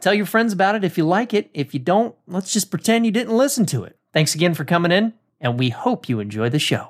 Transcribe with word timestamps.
Tell 0.00 0.14
your 0.14 0.26
friends 0.26 0.52
about 0.52 0.76
it 0.76 0.84
if 0.84 0.96
you 0.96 1.04
like 1.04 1.34
it. 1.34 1.50
If 1.52 1.74
you 1.74 1.80
don't, 1.80 2.14
let's 2.26 2.52
just 2.52 2.70
pretend 2.70 3.04
you 3.04 3.10
didn't 3.10 3.36
listen 3.36 3.66
to 3.66 3.82
it. 3.82 3.98
Thanks 4.12 4.34
again 4.34 4.54
for 4.54 4.64
coming 4.64 4.92
in, 4.92 5.12
and 5.40 5.58
we 5.58 5.70
hope 5.70 6.08
you 6.08 6.20
enjoy 6.20 6.50
the 6.50 6.60
show. 6.60 6.88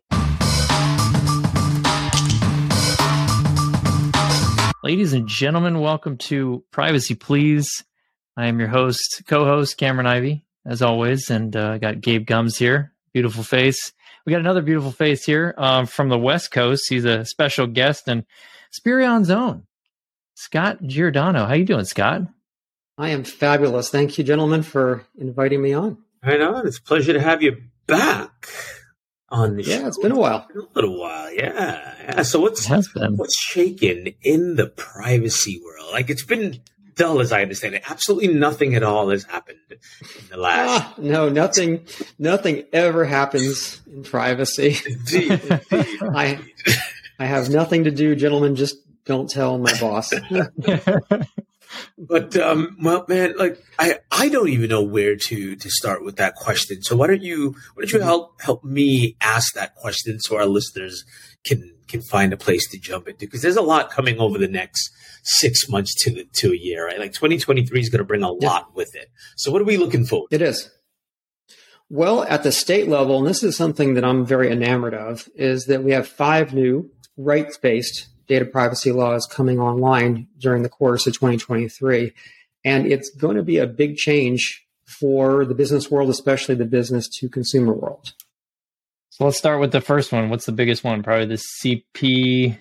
Ladies 4.84 5.14
and 5.14 5.26
gentlemen, 5.26 5.80
welcome 5.80 6.18
to 6.18 6.64
Privacy 6.70 7.14
Please. 7.14 7.82
I 8.36 8.46
am 8.46 8.58
your 8.60 8.68
host, 8.68 9.22
co 9.26 9.44
host, 9.44 9.78
Cameron 9.78 10.06
Ivey, 10.06 10.44
as 10.66 10.82
always, 10.82 11.30
and 11.30 11.56
uh, 11.56 11.70
I 11.70 11.78
got 11.78 12.00
Gabe 12.00 12.26
Gumbs 12.26 12.58
here. 12.58 12.92
Beautiful 13.14 13.42
face. 13.42 13.92
We 14.26 14.32
got 14.32 14.40
another 14.40 14.62
beautiful 14.62 14.92
face 14.92 15.24
here 15.24 15.54
um, 15.56 15.86
from 15.86 16.10
the 16.10 16.18
West 16.18 16.50
Coast. 16.50 16.84
He's 16.88 17.06
a 17.06 17.24
special 17.24 17.66
guest 17.66 18.06
and 18.06 18.24
Spirion's 18.70 19.30
own, 19.30 19.66
Scott 20.34 20.82
Giordano. 20.82 21.46
How 21.46 21.54
you 21.54 21.64
doing, 21.64 21.86
Scott? 21.86 22.22
I 22.98 23.10
am 23.10 23.22
fabulous. 23.22 23.90
Thank 23.90 24.18
you, 24.18 24.24
gentlemen, 24.24 24.64
for 24.64 25.04
inviting 25.16 25.62
me 25.62 25.72
on. 25.72 25.98
Right 26.22 26.40
on. 26.40 26.66
It's 26.66 26.78
a 26.78 26.82
pleasure 26.82 27.12
to 27.12 27.20
have 27.20 27.42
you 27.42 27.62
back 27.86 28.48
on 29.28 29.56
the 29.56 29.62
show. 29.62 29.70
yeah, 29.70 29.78
show. 29.80 29.86
it's 29.86 29.98
been 29.98 30.12
a 30.12 30.18
while. 30.18 30.48
a 30.52 30.58
little 30.74 30.98
while, 30.98 31.32
yeah. 31.32 31.94
yeah. 32.02 32.22
So 32.22 32.40
what's 32.40 32.66
has 32.66 32.88
been. 32.88 33.16
what's 33.16 33.38
shaken 33.40 34.14
in 34.22 34.56
the 34.56 34.66
privacy 34.66 35.60
world? 35.64 35.92
Like 35.92 36.10
it's 36.10 36.24
been 36.24 36.60
dull, 36.96 37.20
as 37.20 37.30
I 37.30 37.42
understand 37.42 37.76
it. 37.76 37.88
Absolutely 37.88 38.34
nothing 38.34 38.74
at 38.74 38.82
all 38.82 39.10
has 39.10 39.22
happened 39.22 39.60
in 39.70 39.78
the 40.30 40.36
last. 40.36 40.82
Ah, 40.82 40.94
no, 40.98 41.28
nothing, 41.28 41.86
nothing 42.18 42.64
ever 42.72 43.04
happens 43.04 43.80
in 43.86 44.02
privacy. 44.02 44.76
Indeed, 44.86 45.30
indeed. 45.30 46.02
I, 46.02 46.40
I 47.20 47.26
have 47.26 47.48
nothing 47.48 47.84
to 47.84 47.92
do, 47.92 48.16
gentlemen. 48.16 48.56
Just 48.56 48.76
don't 49.04 49.30
tell 49.30 49.56
my 49.56 49.72
boss. 49.80 50.12
But 51.98 52.36
um, 52.36 52.76
well, 52.80 53.04
man, 53.08 53.34
like 53.36 53.62
I, 53.78 53.98
I 54.10 54.28
don't 54.28 54.48
even 54.48 54.70
know 54.70 54.82
where 54.82 55.16
to 55.16 55.56
to 55.56 55.70
start 55.70 56.04
with 56.04 56.16
that 56.16 56.34
question. 56.34 56.82
So 56.82 56.96
why 56.96 57.06
don't 57.08 57.22
you 57.22 57.52
why 57.74 57.82
don't 57.82 57.92
you 57.92 58.00
help 58.00 58.40
help 58.40 58.64
me 58.64 59.16
ask 59.20 59.54
that 59.54 59.74
question 59.74 60.20
so 60.20 60.36
our 60.36 60.46
listeners 60.46 61.04
can 61.44 61.74
can 61.88 62.02
find 62.02 62.32
a 62.32 62.36
place 62.36 62.68
to 62.70 62.78
jump 62.78 63.08
into 63.08 63.26
because 63.26 63.42
there's 63.42 63.56
a 63.56 63.62
lot 63.62 63.90
coming 63.90 64.18
over 64.18 64.38
the 64.38 64.48
next 64.48 64.90
six 65.24 65.68
months 65.68 65.94
to 66.04 66.10
the, 66.10 66.24
to 66.34 66.52
a 66.52 66.56
year, 66.56 66.86
right? 66.86 66.98
Like 66.98 67.12
2023 67.12 67.80
is 67.80 67.88
going 67.88 67.98
to 67.98 68.04
bring 68.04 68.22
a 68.22 68.32
Yeah. 68.40 68.48
lot 68.48 68.74
with 68.74 68.94
it. 68.94 69.10
So 69.36 69.50
what 69.50 69.60
are 69.60 69.64
we 69.66 69.76
looking 69.76 70.04
for? 70.04 70.26
It 70.30 70.42
is. 70.42 70.70
Well, 71.90 72.24
at 72.24 72.42
the 72.42 72.52
state 72.52 72.88
level, 72.88 73.18
and 73.18 73.26
this 73.26 73.42
is 73.42 73.56
something 73.56 73.94
that 73.94 74.04
I'm 74.04 74.26
very 74.26 74.50
enamored 74.52 74.92
of, 74.94 75.28
is 75.34 75.64
that 75.66 75.82
we 75.82 75.92
have 75.92 76.06
five 76.06 76.52
new 76.52 76.90
rights 77.16 77.56
based 77.56 78.08
data 78.28 78.44
privacy 78.44 78.92
laws 78.92 79.26
coming 79.26 79.58
online 79.58 80.28
during 80.38 80.62
the 80.62 80.68
course 80.68 81.06
of 81.06 81.14
2023. 81.14 82.12
And 82.64 82.86
it's 82.86 83.10
going 83.10 83.36
to 83.36 83.42
be 83.42 83.58
a 83.58 83.66
big 83.66 83.96
change 83.96 84.64
for 84.86 85.44
the 85.44 85.54
business 85.54 85.90
world, 85.90 86.10
especially 86.10 86.54
the 86.54 86.64
business 86.64 87.08
to 87.20 87.28
consumer 87.28 87.72
world. 87.72 88.12
So 89.10 89.24
let's 89.24 89.36
start 89.36 89.60
with 89.60 89.72
the 89.72 89.80
first 89.80 90.12
one. 90.12 90.30
What's 90.30 90.46
the 90.46 90.52
biggest 90.52 90.84
one? 90.84 91.02
Probably 91.02 91.26
the 91.26 91.42
CP. 91.62 92.58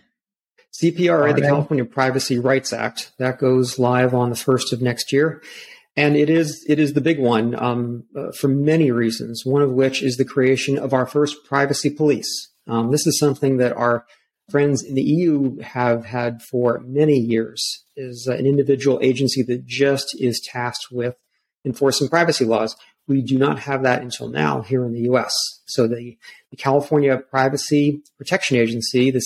CPRA, 0.81 1.35
the 1.35 1.41
California 1.41 1.85
Privacy 1.85 2.37
Rights 2.37 2.71
Act, 2.71 3.11
that 3.17 3.39
goes 3.39 3.79
live 3.79 4.13
on 4.13 4.29
the 4.29 4.35
first 4.35 4.73
of 4.73 4.81
next 4.81 5.11
year, 5.11 5.41
and 5.95 6.15
it 6.15 6.29
is 6.29 6.63
it 6.67 6.77
is 6.77 6.93
the 6.93 7.01
big 7.01 7.19
one 7.19 7.55
um, 7.55 8.03
uh, 8.15 8.31
for 8.31 8.47
many 8.47 8.91
reasons. 8.91 9.43
One 9.43 9.63
of 9.63 9.71
which 9.71 10.03
is 10.03 10.17
the 10.17 10.25
creation 10.25 10.77
of 10.77 10.93
our 10.93 11.07
first 11.07 11.43
privacy 11.45 11.89
police. 11.89 12.51
Um, 12.67 12.91
this 12.91 13.07
is 13.07 13.17
something 13.17 13.57
that 13.57 13.73
our 13.73 14.05
friends 14.49 14.83
in 14.83 14.95
the 14.95 15.03
EU 15.03 15.59
have 15.59 16.05
had 16.05 16.41
for 16.41 16.81
many 16.85 17.17
years. 17.17 17.83
Is 17.95 18.27
an 18.27 18.45
individual 18.45 18.99
agency 19.01 19.41
that 19.43 19.65
just 19.65 20.15
is 20.19 20.39
tasked 20.39 20.87
with 20.91 21.15
enforcing 21.65 22.07
privacy 22.07 22.45
laws. 22.45 22.75
We 23.07 23.21
do 23.21 23.37
not 23.37 23.59
have 23.59 23.83
that 23.83 24.01
until 24.01 24.29
now 24.29 24.61
here 24.61 24.85
in 24.85 24.93
the 24.93 25.01
U.S. 25.01 25.33
So 25.65 25.87
the 25.87 26.17
the 26.51 26.57
California 26.57 27.17
Privacy 27.17 28.01
Protection 28.17 28.57
Agency, 28.57 29.11
the 29.11 29.23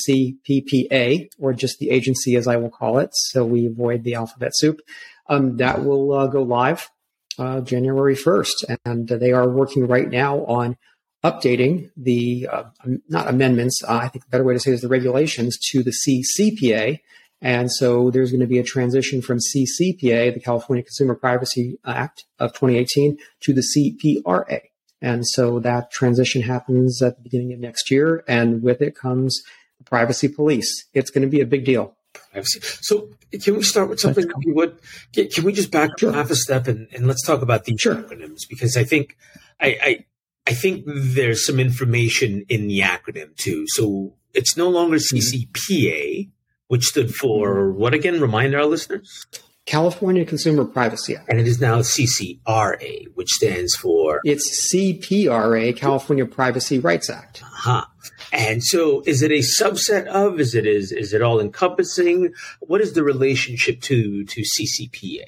CPPA, 0.47 1.29
or 1.37 1.53
just 1.53 1.79
the 1.79 1.89
agency 1.89 2.35
as 2.35 2.47
I 2.47 2.57
will 2.57 2.69
call 2.69 2.99
it, 2.99 3.09
so 3.13 3.45
we 3.45 3.65
avoid 3.65 4.03
the 4.03 4.15
alphabet 4.15 4.51
soup, 4.55 4.79
um, 5.27 5.57
that 5.57 5.83
will 5.83 6.13
uh, 6.13 6.27
go 6.27 6.41
live 6.43 6.89
uh, 7.37 7.61
January 7.61 8.15
1st. 8.15 8.77
And 8.85 9.07
they 9.07 9.31
are 9.31 9.49
working 9.49 9.87
right 9.87 10.09
now 10.09 10.45
on 10.45 10.77
updating 11.23 11.89
the, 11.95 12.47
uh, 12.51 12.63
not 13.07 13.27
amendments, 13.27 13.83
uh, 13.83 13.93
I 13.93 14.07
think 14.07 14.25
the 14.25 14.29
better 14.29 14.43
way 14.43 14.53
to 14.53 14.59
say 14.59 14.71
it 14.71 14.75
is 14.75 14.81
the 14.81 14.87
regulations 14.87 15.57
to 15.71 15.83
the 15.83 15.91
CCPA. 15.91 16.99
And 17.41 17.71
so 17.71 18.11
there's 18.11 18.31
going 18.31 18.41
to 18.41 18.47
be 18.47 18.59
a 18.59 18.63
transition 18.63 19.21
from 19.21 19.39
CCPA, 19.39 20.33
the 20.33 20.39
California 20.39 20.83
Consumer 20.83 21.15
Privacy 21.15 21.79
Act 21.85 22.25
of 22.39 22.53
2018, 22.53 23.17
to 23.41 23.53
the 23.53 23.61
CPRA. 23.61 24.61
And 25.01 25.27
so 25.27 25.59
that 25.59 25.91
transition 25.91 26.43
happens 26.43 27.01
at 27.01 27.17
the 27.17 27.23
beginning 27.23 27.53
of 27.53 27.59
next 27.59 27.89
year. 27.89 28.23
And 28.27 28.61
with 28.61 28.81
it 28.81 28.95
comes 28.95 29.41
the 29.79 29.83
privacy 29.83 30.27
police. 30.27 30.85
It's 30.93 31.09
going 31.09 31.23
to 31.23 31.27
be 31.27 31.41
a 31.41 31.45
big 31.45 31.65
deal. 31.65 31.95
Privacy. 32.31 32.59
So 32.81 33.09
can 33.41 33.55
we 33.55 33.63
start 33.63 33.89
with 33.89 33.99
something? 33.99 34.25
you 34.41 34.53
would 34.53 34.77
can, 35.13 35.29
can 35.29 35.43
we 35.43 35.53
just 35.53 35.71
back 35.71 35.97
Sure. 35.97 36.11
half 36.13 36.29
a 36.29 36.35
step 36.35 36.67
and, 36.67 36.87
and 36.93 37.07
let's 37.07 37.25
talk 37.25 37.41
about 37.41 37.63
these 37.65 37.79
Sure. 37.79 37.95
acronyms 37.95 38.41
because 38.49 38.77
I 38.77 38.83
think 38.83 39.17
I, 39.59 39.77
I 39.81 40.05
I 40.47 40.53
think 40.53 40.83
there's 40.87 41.45
some 41.45 41.59
information 41.59 42.45
in 42.49 42.67
the 42.67 42.79
acronym 42.79 43.35
too. 43.37 43.65
So 43.69 44.15
it's 44.33 44.57
no 44.57 44.69
longer 44.69 44.97
hmm. 44.97 45.17
CCPA, 45.17 46.29
which 46.67 46.85
stood 46.85 47.13
for 47.13 47.71
hmm. 47.71 47.77
what 47.77 47.93
again? 47.93 48.19
Remind 48.21 48.55
our 48.55 48.65
listeners. 48.65 49.25
California 49.65 50.25
Consumer 50.25 50.65
Privacy 50.65 51.15
Act. 51.15 51.29
And 51.29 51.39
it 51.39 51.47
is 51.47 51.61
now 51.61 51.79
CCRA, 51.79 53.05
which 53.13 53.29
stands 53.29 53.75
for 53.75 54.19
It's 54.23 54.73
CPRA, 54.73 55.75
California 55.77 56.25
Privacy 56.25 56.79
Rights 56.79 57.09
Act. 57.09 57.43
Huh. 57.45 57.85
And 58.33 58.63
so 58.63 59.03
is 59.05 59.21
it 59.21 59.31
a 59.31 59.39
subset 59.39 60.07
of, 60.07 60.39
is 60.39 60.55
it 60.55 60.65
is 60.65 60.91
is 60.91 61.13
it 61.13 61.21
all 61.21 61.39
encompassing? 61.39 62.33
What 62.59 62.81
is 62.81 62.93
the 62.93 63.03
relationship 63.03 63.81
to 63.81 64.25
to 64.25 64.41
CCPA? 64.41 65.25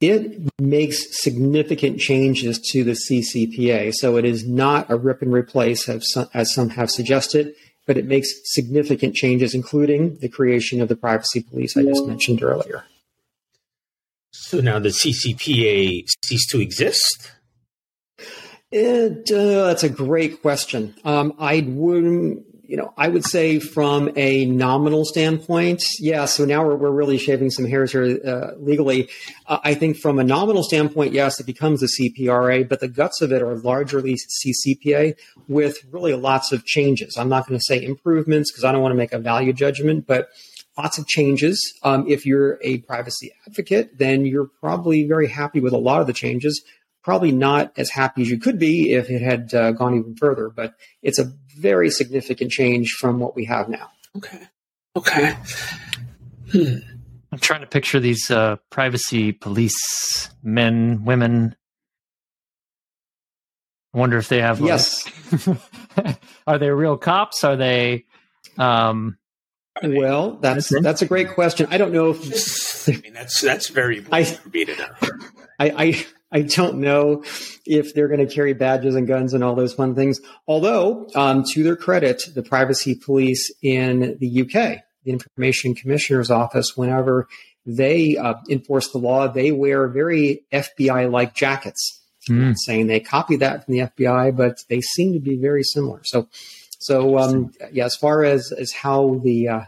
It 0.00 0.52
makes 0.60 1.22
significant 1.22 1.98
changes 1.98 2.60
to 2.72 2.84
the 2.84 2.92
CCPA. 2.92 3.92
So 3.94 4.16
it 4.16 4.24
is 4.24 4.46
not 4.46 4.88
a 4.90 4.96
rip 4.96 5.22
and 5.22 5.32
replace, 5.32 5.88
as 5.88 6.54
some, 6.54 6.70
have 6.70 6.90
suggested, 6.90 7.54
but 7.84 7.96
it 7.96 8.04
makes 8.04 8.28
significant 8.44 9.14
changes, 9.14 9.54
including 9.54 10.18
the 10.18 10.28
creation 10.28 10.80
of 10.80 10.88
the 10.88 10.94
privacy 10.94 11.42
police 11.42 11.76
I 11.76 11.82
just 11.82 12.06
mentioned 12.06 12.42
earlier. 12.42 12.84
So 14.30 14.60
now 14.60 14.78
the 14.78 14.90
CCPA 14.90 16.06
ceased 16.24 16.50
to 16.50 16.60
exist? 16.60 17.32
It, 18.70 19.30
uh, 19.32 19.66
that's 19.66 19.82
a 19.82 19.88
great 19.88 20.42
question. 20.42 20.94
Um, 21.04 21.34
I 21.38 21.64
wouldn't, 21.66 22.44
you 22.68 22.76
know, 22.76 22.92
I 22.98 23.08
would 23.08 23.24
say 23.24 23.60
from 23.60 24.10
a 24.14 24.44
nominal 24.44 25.06
standpoint, 25.06 25.82
yeah. 26.00 26.26
So 26.26 26.44
now 26.44 26.66
we're, 26.66 26.76
we're 26.76 26.90
really 26.90 27.16
shaving 27.16 27.50
some 27.50 27.64
hairs 27.64 27.92
here 27.92 28.20
uh, 28.22 28.50
legally. 28.58 29.08
Uh, 29.46 29.58
I 29.64 29.72
think 29.72 29.96
from 29.96 30.18
a 30.18 30.24
nominal 30.24 30.62
standpoint, 30.62 31.14
yes, 31.14 31.40
it 31.40 31.46
becomes 31.46 31.82
a 31.82 31.86
CPRA, 31.86 32.68
but 32.68 32.80
the 32.80 32.88
guts 32.88 33.22
of 33.22 33.32
it 33.32 33.40
are 33.40 33.56
largely 33.56 34.16
CCPA 34.16 35.16
with 35.48 35.78
really 35.90 36.12
lots 36.12 36.52
of 36.52 36.66
changes. 36.66 37.16
I'm 37.16 37.30
not 37.30 37.48
going 37.48 37.58
to 37.58 37.64
say 37.64 37.82
improvements 37.82 38.52
because 38.52 38.64
I 38.64 38.72
don't 38.72 38.82
want 38.82 38.92
to 38.92 38.98
make 38.98 39.14
a 39.14 39.18
value 39.18 39.54
judgment, 39.54 40.06
but 40.06 40.28
lots 40.76 40.98
of 40.98 41.06
changes. 41.06 41.72
Um, 41.82 42.04
if 42.06 42.26
you're 42.26 42.58
a 42.62 42.78
privacy 42.78 43.32
advocate, 43.46 43.96
then 43.96 44.26
you're 44.26 44.50
probably 44.60 45.08
very 45.08 45.28
happy 45.28 45.60
with 45.60 45.72
a 45.72 45.78
lot 45.78 46.02
of 46.02 46.06
the 46.06 46.12
changes 46.12 46.62
probably 47.08 47.32
not 47.32 47.72
as 47.78 47.88
happy 47.88 48.20
as 48.20 48.28
you 48.28 48.38
could 48.38 48.58
be 48.58 48.92
if 48.92 49.08
it 49.08 49.22
had 49.22 49.54
uh, 49.54 49.72
gone 49.72 49.96
even 49.96 50.14
further, 50.14 50.50
but 50.50 50.74
it's 51.02 51.18
a 51.18 51.32
very 51.58 51.90
significant 51.90 52.50
change 52.50 52.92
from 52.98 53.18
what 53.20 53.34
we 53.36 53.44
have 53.46 53.68
now. 53.68 53.90
Okay. 54.16 54.40
Okay. 54.96 55.36
I'm 56.54 57.38
trying 57.40 57.60
to 57.60 57.66
picture 57.66 58.00
these 58.00 58.30
uh, 58.30 58.56
privacy 58.70 59.32
police 59.32 60.30
men, 60.42 61.04
women. 61.04 61.54
I 63.94 63.98
wonder 63.98 64.18
if 64.18 64.28
they 64.28 64.40
have. 64.40 64.60
like- 64.60 64.68
Yes. 64.68 65.04
are 66.46 66.58
they 66.58 66.70
real 66.70 66.96
cops? 66.96 67.44
Are 67.44 67.56
they? 67.56 68.04
Um, 68.56 69.18
Well, 69.82 70.32
that's 70.40 70.72
that's 70.82 71.02
a 71.02 71.06
great 71.06 71.30
question. 71.30 71.68
I 71.70 71.78
don't 71.78 71.92
know 71.92 72.10
if 72.10 72.88
I 72.88 72.92
mean 73.00 73.12
that's 73.12 73.40
that's 73.40 73.68
very 73.68 74.04
I- 74.10 74.24
for 74.24 74.48
me 74.48 74.64
to. 74.64 74.96
I, 75.60 75.70
I 75.70 76.06
I 76.30 76.42
don't 76.42 76.78
know 76.78 77.24
if 77.64 77.94
they're 77.94 78.08
going 78.08 78.26
to 78.26 78.32
carry 78.32 78.52
badges 78.52 78.94
and 78.94 79.06
guns 79.06 79.32
and 79.32 79.42
all 79.42 79.54
those 79.54 79.74
fun 79.74 79.94
things. 79.94 80.20
Although, 80.46 81.08
um, 81.14 81.44
to 81.52 81.62
their 81.62 81.76
credit, 81.76 82.22
the 82.34 82.42
privacy 82.42 82.94
police 82.94 83.50
in 83.62 84.18
the 84.18 84.42
UK, 84.42 84.82
the 85.04 85.12
Information 85.12 85.74
Commissioner's 85.74 86.30
Office, 86.30 86.76
whenever 86.76 87.28
they 87.64 88.16
uh, 88.16 88.34
enforce 88.50 88.90
the 88.92 88.98
law, 88.98 89.28
they 89.28 89.52
wear 89.52 89.88
very 89.88 90.44
FBI-like 90.52 91.34
jackets. 91.34 91.94
Mm. 92.28 92.54
saying 92.58 92.88
they 92.88 93.00
copy 93.00 93.36
that 93.36 93.64
from 93.64 93.74
the 93.74 93.80
FBI, 93.80 94.36
but 94.36 94.58
they 94.68 94.82
seem 94.82 95.14
to 95.14 95.18
be 95.18 95.36
very 95.36 95.62
similar. 95.62 96.00
So, 96.04 96.28
so 96.78 97.16
um, 97.16 97.52
yeah, 97.72 97.86
as 97.86 97.96
far 97.96 98.22
as 98.22 98.52
as 98.52 98.70
how 98.70 99.20
the 99.24 99.48
uh, 99.48 99.60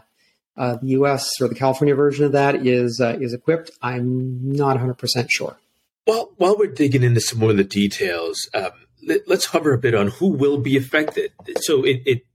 uh, 0.55 0.75
the 0.75 0.89
U.S. 0.89 1.41
or 1.41 1.47
the 1.47 1.55
California 1.55 1.95
version 1.95 2.25
of 2.25 2.33
that 2.33 2.67
is 2.67 3.01
uh, 3.01 3.17
is 3.19 3.33
equipped, 3.33 3.71
I'm 3.81 4.51
not 4.51 4.75
100 4.75 4.93
percent 4.93 5.31
sure. 5.31 5.57
Well, 6.07 6.33
while 6.37 6.57
we're 6.57 6.71
digging 6.71 7.03
into 7.03 7.21
some 7.21 7.39
more 7.39 7.51
of 7.51 7.57
the 7.57 7.63
details, 7.63 8.49
um, 8.53 8.71
let, 9.05 9.27
us 9.29 9.45
hover 9.45 9.73
a 9.73 9.77
bit 9.77 9.95
on 9.95 10.07
who 10.07 10.29
will 10.29 10.57
be 10.57 10.77
affected. 10.77 11.31
So 11.61 11.83
it, 11.83 12.01
it, 12.05 12.25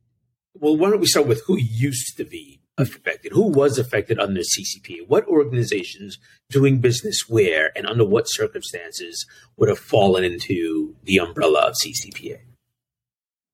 well, 0.55 0.77
why 0.77 0.91
don't 0.91 1.01
we 1.01 1.07
start 1.07 1.27
with 1.27 1.43
who 1.47 1.59
used 1.59 2.17
to 2.17 2.25
be 2.25 2.61
affected? 2.79 3.33
Who 3.33 3.49
was 3.49 3.79
affected 3.79 4.19
under 4.19 4.41
CCP? 4.41 5.09
What 5.09 5.27
organizations 5.27 6.19
doing 6.51 6.81
business 6.81 7.29
where 7.29 7.73
and 7.77 7.87
under 7.87 8.05
what 8.05 8.27
circumstances 8.27 9.27
would 9.57 9.69
have 9.69 9.79
fallen 9.79 10.25
into 10.25 10.95
the 11.03 11.19
umbrella 11.19 11.69
of 11.69 11.75
CCPA? 11.75 12.39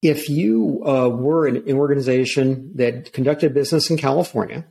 if 0.02 0.28
you 0.28 0.82
uh, 0.84 1.08
were 1.08 1.46
an 1.46 1.62
organization 1.70 2.72
that 2.74 3.12
conducted 3.12 3.54
business 3.54 3.88
in 3.88 3.96
California, 3.96 4.66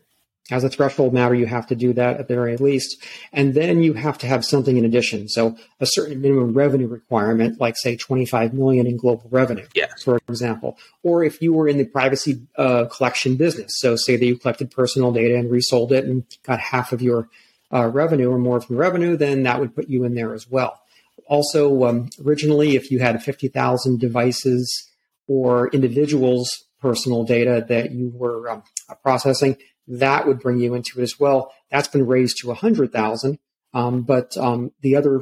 as 0.49 0.63
a 0.63 0.69
threshold 0.69 1.13
matter, 1.13 1.35
you 1.35 1.45
have 1.45 1.67
to 1.67 1.75
do 1.75 1.93
that 1.93 2.19
at 2.19 2.27
the 2.27 2.35
very 2.35 2.57
least. 2.57 2.97
And 3.31 3.53
then 3.53 3.83
you 3.83 3.93
have 3.93 4.17
to 4.17 4.27
have 4.27 4.43
something 4.43 4.75
in 4.77 4.83
addition. 4.83 5.29
So 5.29 5.55
a 5.79 5.85
certain 5.85 6.19
minimum 6.21 6.53
revenue 6.53 6.87
requirement, 6.87 7.61
like 7.61 7.77
say 7.77 7.95
25 7.95 8.53
million 8.53 8.85
in 8.87 8.97
global 8.97 9.27
revenue, 9.29 9.67
Yes. 9.75 10.03
for 10.03 10.19
example. 10.27 10.77
Or 11.03 11.23
if 11.23 11.41
you 11.41 11.53
were 11.53 11.67
in 11.69 11.77
the 11.77 11.85
privacy 11.85 12.41
uh, 12.57 12.85
collection 12.85 13.35
business, 13.37 13.73
so 13.77 13.95
say 13.95 14.17
that 14.17 14.25
you 14.25 14.37
collected 14.37 14.71
personal 14.71 15.13
data 15.13 15.37
and 15.37 15.49
resold 15.49 15.91
it 15.93 16.05
and 16.05 16.23
got 16.43 16.59
half 16.59 16.91
of 16.91 17.01
your 17.01 17.29
uh, 17.73 17.87
revenue 17.87 18.29
or 18.29 18.37
more 18.37 18.59
from 18.59 18.75
revenue, 18.77 19.15
then 19.15 19.43
that 19.43 19.59
would 19.59 19.73
put 19.75 19.87
you 19.87 20.03
in 20.03 20.15
there 20.15 20.33
as 20.33 20.49
well. 20.49 20.81
Also, 21.27 21.85
um, 21.85 22.09
originally, 22.25 22.75
if 22.75 22.91
you 22.91 22.99
had 22.99 23.23
50,000 23.23 23.99
devices 23.99 24.89
or 25.27 25.69
individuals' 25.69 26.65
personal 26.81 27.23
data 27.23 27.63
that 27.69 27.91
you 27.91 28.11
were 28.13 28.49
um, 28.49 28.63
processing, 29.01 29.55
that 29.87 30.27
would 30.27 30.39
bring 30.39 30.59
you 30.59 30.73
into 30.73 30.99
it 30.99 31.03
as 31.03 31.19
well. 31.19 31.51
That's 31.69 31.87
been 31.87 32.05
raised 32.05 32.37
to 32.41 32.47
100,000, 32.47 33.39
um, 33.73 34.03
but 34.03 34.35
um, 34.37 34.71
the 34.81 34.95
other 34.95 35.21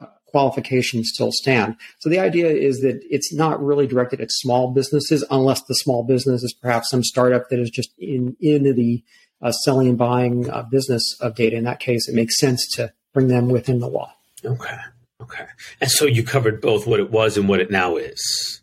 uh, 0.00 0.06
qualifications 0.26 1.10
still 1.12 1.30
stand. 1.32 1.76
So 1.98 2.08
the 2.08 2.18
idea 2.18 2.48
is 2.48 2.80
that 2.80 3.00
it's 3.10 3.32
not 3.32 3.62
really 3.62 3.86
directed 3.86 4.20
at 4.20 4.30
small 4.30 4.72
businesses, 4.72 5.24
unless 5.30 5.62
the 5.62 5.74
small 5.74 6.04
business 6.04 6.42
is 6.42 6.54
perhaps 6.54 6.90
some 6.90 7.04
startup 7.04 7.48
that 7.50 7.58
is 7.58 7.70
just 7.70 7.90
in 7.98 8.36
in 8.40 8.74
the 8.74 9.02
uh, 9.40 9.52
selling 9.52 9.88
and 9.88 9.98
buying 9.98 10.50
uh, 10.50 10.62
business 10.62 11.16
of 11.20 11.34
data. 11.34 11.56
In 11.56 11.64
that 11.64 11.80
case, 11.80 12.08
it 12.08 12.14
makes 12.14 12.38
sense 12.38 12.66
to 12.76 12.92
bring 13.12 13.28
them 13.28 13.48
within 13.48 13.78
the 13.78 13.88
law. 13.88 14.12
Okay. 14.44 14.78
Okay. 15.20 15.46
And 15.80 15.90
so 15.90 16.04
you 16.04 16.22
covered 16.22 16.60
both 16.60 16.86
what 16.86 17.00
it 17.00 17.10
was 17.10 17.36
and 17.36 17.48
what 17.48 17.60
it 17.60 17.70
now 17.70 17.96
is. 17.96 18.62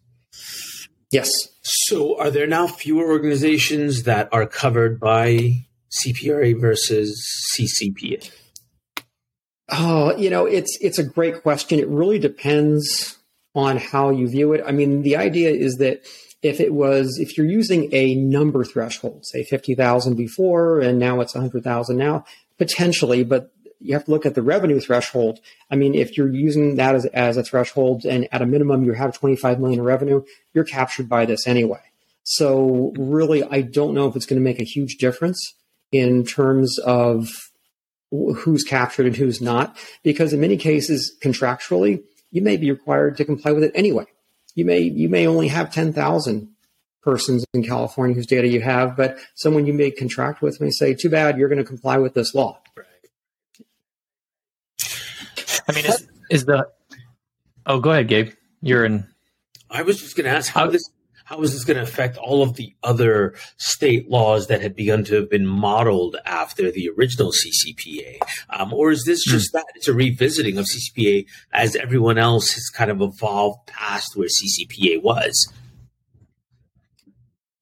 Yes. 1.12 1.30
So, 1.68 2.20
are 2.20 2.30
there 2.30 2.46
now 2.46 2.68
fewer 2.68 3.10
organizations 3.10 4.04
that 4.04 4.30
are 4.32 4.46
covered 4.46 5.00
by 5.00 5.66
CPRA 6.06 6.62
versus 6.62 7.20
CCPA? 7.52 8.30
Oh, 9.70 10.16
you 10.16 10.30
know, 10.30 10.46
it's 10.46 10.78
it's 10.80 11.00
a 11.00 11.04
great 11.04 11.42
question. 11.42 11.80
It 11.80 11.88
really 11.88 12.20
depends 12.20 13.18
on 13.56 13.78
how 13.78 14.12
you 14.12 14.28
view 14.28 14.54
it. 14.54 14.64
I 14.64 14.74
mean, 14.74 15.02
the 15.02 15.16
idea 15.16 15.50
is 15.50 15.78
that 15.78 16.06
if 16.44 16.60
it 16.60 16.72
was 16.72 17.18
if 17.20 17.36
you're 17.36 17.48
using 17.48 17.90
a 17.92 18.14
number 18.14 18.64
threshold, 18.64 19.26
say 19.26 19.44
50,000 19.44 20.16
before 20.16 20.82
and 20.82 21.00
now 21.00 21.20
it's 21.20 21.34
100,000 21.34 21.98
now, 21.98 22.26
potentially, 22.60 23.24
but 23.24 23.55
you 23.80 23.94
have 23.94 24.06
to 24.06 24.12
look 24.12 24.26
at 24.26 24.36
the 24.36 24.42
revenue 24.42 24.80
threshold. 24.80 25.40
I 25.70 25.76
mean, 25.76 25.96
if 25.96 26.18
you're 26.18 26.32
using 26.32 26.76
that 26.76 26.96
as, 26.96 27.06
as 27.08 27.38
a 27.38 27.44
threshold 27.44 28.06
and 28.06 28.28
at 28.32 28.42
a 28.42 28.46
minimum 28.46 28.84
you 28.84 28.94
have 28.94 29.18
25 29.18 29.60
million 29.60 29.82
revenue, 29.82 30.24
you're 30.54 30.64
captured 30.64 31.10
by 31.10 31.26
this 31.26 31.48
anyway. 31.48 31.82
So 32.24 32.94
really, 32.98 33.44
I 33.44 33.62
don't 33.62 33.94
know 33.94 34.08
if 34.08 34.16
it's 34.16 34.26
going 34.26 34.40
to 34.40 34.44
make 34.44 34.60
a 34.60 34.64
huge 34.64 34.98
difference 34.98 35.54
in 35.92 36.26
terms 36.26 36.80
of 36.80 37.30
who's 38.12 38.64
captured 38.64 39.06
and 39.06 39.16
who's 39.16 39.42
not, 39.42 39.78
because 40.04 40.34
in 40.34 40.42
many 40.42 40.58
cases, 40.58 41.16
contractually, 41.22 42.04
you 42.32 42.42
may 42.42 42.58
be 42.58 42.72
required 42.72 43.18
to 43.18 43.26
comply 43.26 43.52
with 43.52 43.64
it 43.64 43.72
anyway. 43.76 44.06
You 44.56 44.66
may 44.66 44.80
you 44.80 45.10
may 45.10 45.28
only 45.28 45.50
have 45.50 45.74
ten 45.74 45.94
thousand 45.94 46.50
persons 47.02 47.46
in 47.54 47.64
California 47.64 48.16
whose 48.16 48.26
data 48.26 48.48
you 48.48 48.62
have, 48.62 48.98
but 48.98 49.18
someone 49.36 49.68
you 49.68 49.74
may 49.74 49.92
contract 49.92 50.42
with 50.42 50.60
may 50.60 50.72
say, 50.72 50.94
"Too 50.94 51.10
bad, 51.10 51.38
you're 51.38 51.50
going 51.50 51.60
to 51.60 51.66
comply 51.66 51.98
with 51.98 52.14
this 52.14 52.34
law." 52.34 52.60
I 55.68 55.74
mean, 55.74 55.86
is, 55.86 56.08
is 56.30 56.46
the 56.46 56.68
oh, 57.66 57.80
go 57.80 57.92
ahead, 57.92 58.08
Gabe. 58.08 58.32
You're 58.62 58.86
in. 58.86 59.08
I 59.70 59.82
was 59.82 60.00
just 60.00 60.16
going 60.16 60.26
to 60.26 60.32
ask 60.32 60.52
how 60.52 60.68
this 60.68 60.90
how 61.26 61.42
is 61.42 61.54
this 61.54 61.64
going 61.64 61.78
to 61.78 61.84
affect 61.84 62.18
all 62.18 62.44
of 62.44 62.56
the 62.56 62.76
other 62.84 63.34
state 63.58 64.10
laws 64.10 64.48
that 64.48 64.62
had 64.62 64.76
begun 64.76 65.04
to 65.04 65.16
have 65.16 65.30
been 65.30 65.46
modeled 65.46 66.16
after 66.24 66.72
the 66.72 66.90
original 66.96 67.32
CCPA, 67.32 68.20
um, 68.52 68.72
or 68.72 68.92
is 68.92 69.04
this 69.06 69.24
just 69.26 69.52
that 69.54 69.66
it's 69.76 69.88
a 69.88 69.94
revisiting 69.94 70.58
of 70.58 70.66
CCPA 70.66 71.26
as 71.52 71.76
everyone 71.76 72.20
else 72.20 72.52
has 72.54 72.70
kind 72.70 72.92
of 72.92 73.02
evolved 73.02 73.66
past 73.66 74.16
where 74.16 74.28
CCPA 74.28 75.02
was? 75.02 75.52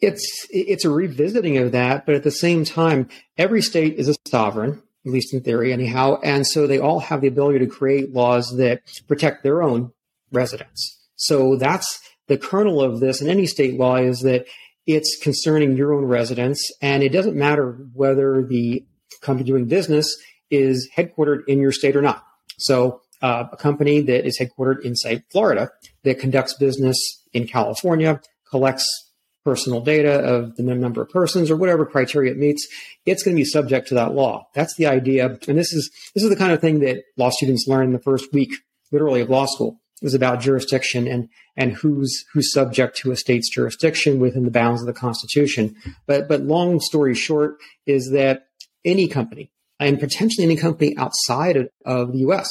It's 0.01 0.45
it's 0.49 0.83
a 0.83 0.89
revisiting 0.89 1.57
of 1.57 1.71
that, 1.71 2.05
but 2.05 2.15
at 2.15 2.23
the 2.23 2.31
same 2.31 2.65
time, 2.65 3.07
every 3.37 3.61
state 3.61 3.95
is 3.95 4.09
a 4.09 4.15
sovereign, 4.27 4.82
at 5.05 5.11
least 5.11 5.33
in 5.33 5.41
theory, 5.41 5.73
anyhow, 5.73 6.19
and 6.23 6.47
so 6.47 6.65
they 6.65 6.79
all 6.79 6.99
have 6.99 7.21
the 7.21 7.27
ability 7.27 7.59
to 7.59 7.67
create 7.67 8.13
laws 8.13 8.55
that 8.57 8.81
protect 9.07 9.43
their 9.43 9.61
own 9.61 9.91
residents. 10.31 10.99
So 11.15 11.57
that's 11.57 11.99
the 12.27 12.37
kernel 12.37 12.81
of 12.81 12.99
this 12.99 13.21
in 13.21 13.29
any 13.29 13.45
state 13.45 13.77
law 13.77 13.97
is 13.97 14.21
that 14.21 14.45
it's 14.85 15.17
concerning 15.21 15.77
your 15.77 15.93
own 15.93 16.05
residents, 16.05 16.71
and 16.81 17.03
it 17.03 17.09
doesn't 17.09 17.35
matter 17.35 17.77
whether 17.93 18.43
the 18.43 18.85
company 19.21 19.47
doing 19.47 19.65
business 19.65 20.15
is 20.49 20.89
headquartered 20.95 21.43
in 21.47 21.59
your 21.59 21.71
state 21.71 21.95
or 21.95 22.01
not. 22.01 22.23
So, 22.57 23.01
uh, 23.21 23.45
a 23.53 23.57
company 23.57 24.01
that 24.01 24.25
is 24.25 24.37
headquartered 24.37 24.81
in, 24.81 24.95
say, 24.95 25.23
Florida 25.31 25.71
that 26.03 26.19
conducts 26.19 26.55
business 26.55 26.97
in 27.31 27.47
California 27.47 28.19
collects 28.49 29.12
personal 29.43 29.81
data 29.81 30.19
of 30.19 30.55
the 30.55 30.63
number 30.63 31.01
of 31.01 31.09
persons 31.09 31.51
or 31.51 31.55
whatever 31.57 31.85
criteria 31.85 32.31
it 32.31 32.37
meets, 32.37 32.67
it's 33.05 33.23
going 33.23 33.35
to 33.35 33.39
be 33.39 33.45
subject 33.45 33.87
to 33.89 33.95
that 33.95 34.13
law. 34.13 34.47
That's 34.53 34.75
the 34.75 34.87
idea, 34.87 35.37
and 35.47 35.57
this 35.57 35.73
is 35.73 35.91
this 36.13 36.23
is 36.23 36.29
the 36.29 36.35
kind 36.35 36.51
of 36.51 36.61
thing 36.61 36.79
that 36.79 37.03
law 37.17 37.29
students 37.29 37.67
learn 37.67 37.87
in 37.87 37.93
the 37.93 37.99
first 37.99 38.31
week, 38.33 38.53
literally, 38.91 39.21
of 39.21 39.29
law 39.29 39.45
school 39.45 39.79
is 40.01 40.13
about 40.13 40.41
jurisdiction 40.41 41.07
and 41.07 41.29
and 41.55 41.73
who's 41.73 42.25
who's 42.33 42.53
subject 42.53 42.97
to 42.97 43.11
a 43.11 43.15
state's 43.15 43.49
jurisdiction 43.49 44.19
within 44.19 44.43
the 44.43 44.51
bounds 44.51 44.81
of 44.81 44.87
the 44.87 44.93
Constitution. 44.93 45.75
But 46.05 46.27
but 46.27 46.41
long 46.41 46.79
story 46.79 47.15
short 47.15 47.57
is 47.85 48.11
that 48.11 48.47
any 48.85 49.07
company 49.07 49.51
and 49.79 49.99
potentially 49.99 50.45
any 50.45 50.57
company 50.57 50.95
outside 50.97 51.57
of, 51.57 51.69
of 51.85 52.11
the 52.11 52.19
U.S. 52.19 52.49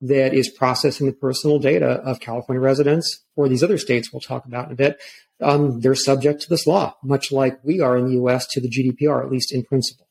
that 0.00 0.34
is 0.34 0.50
processing 0.50 1.06
the 1.06 1.12
personal 1.12 1.58
data 1.58 1.86
of 1.86 2.20
California 2.20 2.60
residents 2.60 3.24
or 3.36 3.48
these 3.48 3.62
other 3.62 3.78
states 3.78 4.12
we'll 4.12 4.20
talk 4.20 4.44
about 4.44 4.66
in 4.66 4.72
a 4.72 4.76
bit, 4.76 5.00
um, 5.42 5.80
they're 5.80 5.94
subject 5.94 6.42
to 6.42 6.48
this 6.48 6.66
law, 6.66 6.96
much 7.02 7.32
like 7.32 7.58
we 7.64 7.80
are 7.80 7.96
in 7.96 8.06
the 8.06 8.12
U.S. 8.14 8.46
to 8.48 8.60
the 8.60 8.68
GDPR, 8.68 9.24
at 9.24 9.30
least 9.30 9.52
in 9.52 9.64
principle. 9.64 10.06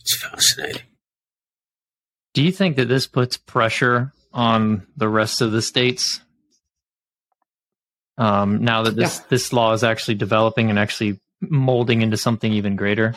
It's 0.00 0.16
fascinating. 0.16 0.82
Do 2.34 2.42
you 2.42 2.52
think 2.52 2.76
that 2.76 2.88
this 2.88 3.06
puts 3.06 3.36
pressure 3.36 4.12
on 4.32 4.86
the 4.96 5.08
rest 5.08 5.40
of 5.40 5.52
the 5.52 5.62
states 5.62 6.20
um, 8.18 8.62
now 8.64 8.82
that 8.82 8.96
this 8.96 9.18
Yeah. 9.18 9.24
this 9.30 9.52
law 9.52 9.72
is 9.72 9.84
actually 9.84 10.14
developing 10.16 10.70
and 10.70 10.78
actually 10.78 11.20
molding 11.40 12.02
into 12.02 12.16
something 12.16 12.52
even 12.52 12.76
greater? 12.76 13.14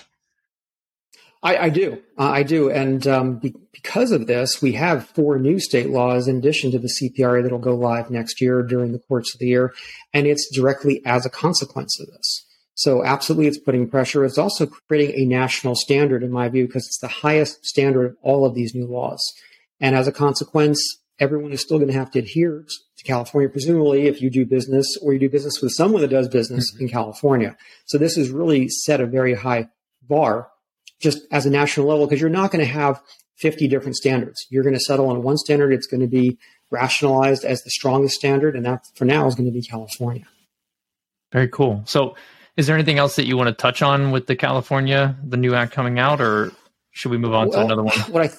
I, 1.42 1.58
I 1.58 1.70
do. 1.70 2.02
Uh, 2.18 2.32
I 2.32 2.44
do. 2.44 2.70
And 2.70 3.08
um, 3.08 3.38
be, 3.38 3.54
because 3.72 4.12
of 4.12 4.28
this, 4.28 4.62
we 4.62 4.74
have 4.74 5.08
four 5.08 5.40
new 5.40 5.60
state 5.60 5.90
laws 5.90 6.28
in 6.28 6.38
addition 6.38 6.72
to 6.72 6.80
the 6.80 6.90
CPRA 6.90 7.44
that'll 7.44 7.60
go 7.60 7.76
live 7.76 8.12
next 8.12 8.42
year 8.42 8.62
during 8.62 8.92
the 8.92 9.00
course 9.00 9.34
of 9.34 9.40
the 9.40 9.48
year. 9.48 9.74
And 10.14 10.28
it's 10.28 10.50
directly 10.54 11.02
as 11.06 11.26
a 11.26 11.30
consequence 11.30 12.00
of 12.00 12.08
this. 12.08 12.46
So, 12.74 13.04
absolutely, 13.04 13.48
it's 13.48 13.60
putting 13.60 13.90
pressure. 13.90 14.24
It's 14.24 14.38
also 14.38 14.66
creating 14.66 15.20
a 15.20 15.26
national 15.26 15.76
standard, 15.76 16.24
in 16.24 16.32
my 16.32 16.48
view, 16.48 16.66
because 16.66 16.86
it's 16.86 17.00
the 17.00 17.10
highest 17.10 17.66
standard 17.66 18.06
of 18.06 18.16
all 18.22 18.46
of 18.46 18.56
these 18.56 18.74
new 18.74 18.86
laws. 18.86 19.22
And 19.82 19.98
as 19.98 20.08
a 20.08 20.14
consequence, 20.14 20.82
everyone 21.20 21.52
is 21.52 21.62
still 21.62 21.78
going 21.78 21.92
to 21.92 21.98
have 21.98 22.12
to 22.12 22.20
adhere 22.20 22.66
to 22.98 23.04
California, 23.04 23.50
presumably, 23.50 24.08
if 24.08 24.22
you 24.22 24.30
do 24.30 24.46
business 24.46 24.86
or 25.02 25.12
you 25.12 25.20
do 25.20 25.30
business 25.30 25.62
with 25.62 25.74
someone 25.74 26.02
that 26.02 26.10
does 26.10 26.30
business 26.30 26.74
in 26.80 26.88
California. 26.88 27.58
So, 27.86 27.98
this 27.98 28.16
has 28.16 28.30
really 28.30 28.70
set 28.70 29.02
a 29.02 29.06
very 29.06 29.34
high 29.34 29.68
bar 30.02 30.48
just 31.00 31.20
as 31.32 31.46
a 31.46 31.50
national 31.50 31.88
level 31.88 32.06
because 32.06 32.22
you're 32.22 32.30
not 32.30 32.52
going 32.52 32.64
to 32.64 32.72
have 32.72 33.02
50 33.38 33.68
different 33.68 33.96
standards. 33.96 34.46
You're 34.50 34.64
going 34.64 34.76
to 34.76 34.80
settle 34.80 35.10
on 35.10 35.24
one 35.24 35.38
standard. 35.38 35.74
It's 35.74 35.88
going 35.88 36.02
to 36.02 36.08
be 36.08 36.38
rationalized 36.72 37.46
as 37.46 37.64
the 37.64 37.70
strongest 37.70 38.16
standard, 38.16 38.56
and 38.56 38.66
that 38.66 38.86
for 38.96 39.06
now 39.06 39.26
is 39.28 39.36
going 39.36 39.48
to 39.48 39.54
be 39.54 39.62
California. 39.62 40.26
Very 41.32 41.48
cool. 41.48 41.82
So, 41.86 42.16
is 42.58 42.68
there 42.68 42.76
anything 42.76 42.98
else 42.98 43.16
that 43.16 43.26
you 43.26 43.38
want 43.38 43.48
to 43.48 43.54
touch 43.54 43.82
on 43.82 44.12
with 44.12 44.28
the 44.28 44.36
California, 44.36 45.18
the 45.24 45.38
new 45.38 45.56
act 45.56 45.72
coming 45.72 45.98
out, 45.98 46.20
or 46.20 46.52
should 46.92 47.12
we 47.12 47.18
move 47.18 47.34
on 47.34 47.48
well, 47.48 47.60
to 47.60 47.66
another 47.66 47.84
one? 47.84 47.98
What 48.12 48.24
I 48.24 48.32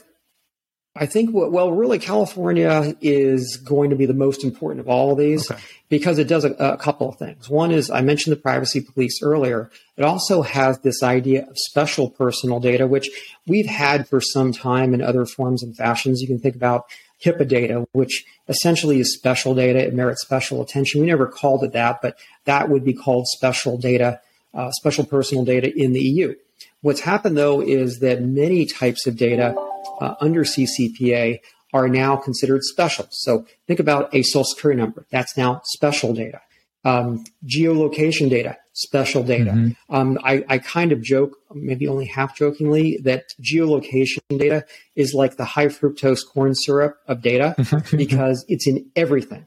I 1.00 1.06
think, 1.06 1.30
well, 1.32 1.72
really, 1.72 1.98
California 1.98 2.94
is 3.00 3.56
going 3.56 3.88
to 3.88 3.96
be 3.96 4.04
the 4.04 4.12
most 4.12 4.44
important 4.44 4.80
of 4.80 4.88
all 4.90 5.12
of 5.12 5.18
these 5.18 5.50
okay. 5.50 5.58
because 5.88 6.18
it 6.18 6.28
does 6.28 6.44
a, 6.44 6.50
a, 6.58 6.76
couple 6.76 7.08
of 7.08 7.16
things. 7.16 7.48
One 7.48 7.70
is 7.70 7.90
I 7.90 8.02
mentioned 8.02 8.36
the 8.36 8.40
privacy 8.40 8.82
police 8.82 9.22
earlier. 9.22 9.70
It 9.96 10.04
also 10.04 10.42
has 10.42 10.78
this 10.80 11.02
idea 11.02 11.46
of 11.48 11.56
special 11.56 12.10
personal 12.10 12.60
data, 12.60 12.86
which 12.86 13.08
we've 13.46 13.66
had 13.66 14.08
for 14.08 14.20
some 14.20 14.52
time 14.52 14.92
in 14.92 15.00
other 15.00 15.24
forms 15.24 15.62
and 15.62 15.74
fashions. 15.74 16.20
You 16.20 16.26
can 16.26 16.38
think 16.38 16.54
about 16.54 16.84
HIPAA 17.24 17.48
data, 17.48 17.86
which 17.92 18.26
essentially 18.48 19.00
is 19.00 19.14
special 19.14 19.54
data. 19.54 19.78
It 19.78 19.94
merits 19.94 20.20
special 20.20 20.60
attention. 20.60 21.00
We 21.00 21.06
never 21.06 21.26
called 21.26 21.64
it 21.64 21.72
that, 21.72 22.02
but 22.02 22.18
that 22.44 22.68
would 22.68 22.84
be 22.84 22.92
called 22.92 23.26
special 23.26 23.78
data, 23.78 24.20
uh, 24.52 24.70
special 24.72 25.06
personal 25.06 25.46
data 25.46 25.72
in 25.74 25.94
the 25.94 26.02
EU. 26.02 26.34
What's 26.82 27.00
happened 27.00 27.36
though 27.36 27.60
is 27.60 27.98
that 28.00 28.22
many 28.22 28.66
types 28.66 29.06
of 29.06 29.16
data 29.16 29.54
uh, 30.00 30.14
under 30.20 30.44
CCPA 30.44 31.40
are 31.72 31.88
now 31.88 32.16
considered 32.16 32.62
special. 32.64 33.06
So 33.10 33.46
think 33.66 33.80
about 33.80 34.12
a 34.14 34.22
social 34.22 34.44
security 34.44 34.80
number. 34.80 35.06
That's 35.10 35.36
now 35.36 35.62
special 35.64 36.14
data. 36.14 36.40
Um, 36.82 37.24
geolocation 37.46 38.30
data, 38.30 38.56
special 38.72 39.22
data. 39.22 39.50
Mm-hmm. 39.50 39.94
Um, 39.94 40.18
I, 40.24 40.42
I, 40.48 40.58
kind 40.58 40.92
of 40.92 41.02
joke, 41.02 41.36
maybe 41.52 41.86
only 41.86 42.06
half 42.06 42.34
jokingly, 42.34 42.98
that 43.02 43.24
geolocation 43.42 44.20
data 44.30 44.64
is 44.96 45.12
like 45.12 45.36
the 45.36 45.44
high 45.44 45.66
fructose 45.66 46.20
corn 46.26 46.54
syrup 46.54 46.96
of 47.06 47.20
data 47.20 47.54
because 47.96 48.46
it's 48.48 48.66
in 48.66 48.90
everything. 48.96 49.46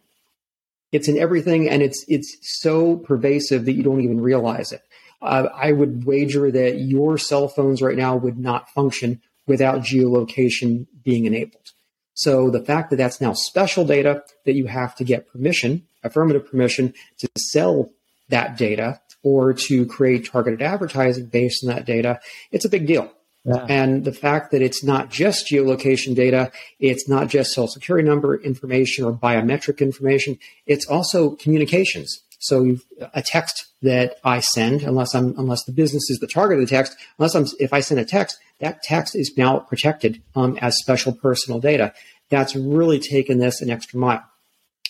It's 0.91 1.07
in 1.07 1.17
everything, 1.17 1.67
and 1.67 1.81
it's 1.81 2.05
it's 2.07 2.37
so 2.61 2.97
pervasive 2.97 3.65
that 3.65 3.73
you 3.73 3.81
don't 3.81 4.01
even 4.01 4.21
realize 4.21 4.71
it 4.71 4.83
uh, 5.23 5.49
I 5.55 5.71
would 5.71 6.05
wager 6.05 6.51
that 6.51 6.79
your 6.79 7.17
cell 7.17 7.47
phones 7.47 7.81
right 7.81 7.97
now 7.97 8.15
would 8.15 8.37
not 8.37 8.69
function 8.69 9.21
without 9.47 9.81
geolocation 9.81 10.85
being 11.03 11.25
enabled. 11.25 11.71
So 12.13 12.49
the 12.49 12.63
fact 12.63 12.89
that 12.89 12.97
that's 12.97 13.19
now 13.19 13.33
special 13.33 13.85
data 13.85 14.23
that 14.45 14.53
you 14.53 14.67
have 14.67 14.95
to 14.95 15.03
get 15.03 15.27
permission, 15.31 15.87
affirmative 16.03 16.49
permission 16.49 16.93
to 17.19 17.29
sell 17.37 17.89
that 18.29 18.57
data 18.57 19.01
or 19.23 19.53
to 19.53 19.85
create 19.85 20.25
targeted 20.25 20.61
advertising 20.61 21.25
based 21.27 21.63
on 21.63 21.73
that 21.73 21.85
data, 21.85 22.19
it's 22.51 22.65
a 22.65 22.69
big 22.69 22.85
deal. 22.85 23.11
Yeah. 23.45 23.65
And 23.67 24.05
the 24.05 24.13
fact 24.13 24.51
that 24.51 24.61
it's 24.61 24.83
not 24.83 25.09
just 25.09 25.47
geolocation 25.47 26.15
data, 26.15 26.51
it's 26.79 27.09
not 27.09 27.27
just 27.27 27.51
social 27.51 27.67
security 27.67 28.07
number 28.07 28.35
information 28.35 29.03
or 29.03 29.11
biometric 29.11 29.79
information, 29.79 30.39
it's 30.65 30.87
also 30.87 31.31
communications. 31.31 32.21
So 32.43 32.77
a 33.13 33.21
text 33.21 33.67
that 33.81 34.17
I 34.23 34.39
send, 34.39 34.83
unless 34.83 35.15
I'm 35.15 35.33
unless 35.37 35.63
the 35.63 35.71
business 35.71 36.09
is 36.09 36.19
the 36.19 36.27
target 36.27 36.59
of 36.59 36.67
the 36.67 36.75
text, 36.75 36.95
unless 37.17 37.35
I'm 37.35 37.45
if 37.59 37.71
I 37.73 37.79
send 37.79 37.99
a 37.99 38.05
text, 38.05 38.37
that 38.59 38.83
text 38.83 39.15
is 39.15 39.33
now 39.37 39.59
protected 39.59 40.21
um, 40.35 40.57
as 40.61 40.77
special 40.77 41.13
personal 41.13 41.59
data. 41.59 41.93
That's 42.29 42.55
really 42.55 42.99
taken 42.99 43.39
this 43.39 43.61
an 43.61 43.69
extra 43.69 43.99
mile. 43.99 44.23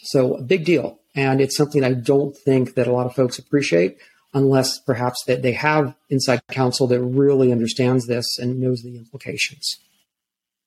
So 0.03 0.35
a 0.35 0.41
big 0.41 0.65
deal, 0.65 0.99
and 1.15 1.41
it's 1.41 1.55
something 1.55 1.83
I 1.83 1.93
don't 1.93 2.35
think 2.35 2.73
that 2.75 2.87
a 2.87 2.91
lot 2.91 3.05
of 3.05 3.15
folks 3.15 3.37
appreciate, 3.37 3.97
unless 4.33 4.79
perhaps 4.79 5.23
that 5.27 5.43
they 5.43 5.53
have 5.53 5.95
inside 6.09 6.41
counsel 6.49 6.87
that 6.87 7.01
really 7.01 7.51
understands 7.51 8.07
this 8.07 8.37
and 8.39 8.59
knows 8.59 8.81
the 8.81 8.97
implications. 8.97 9.77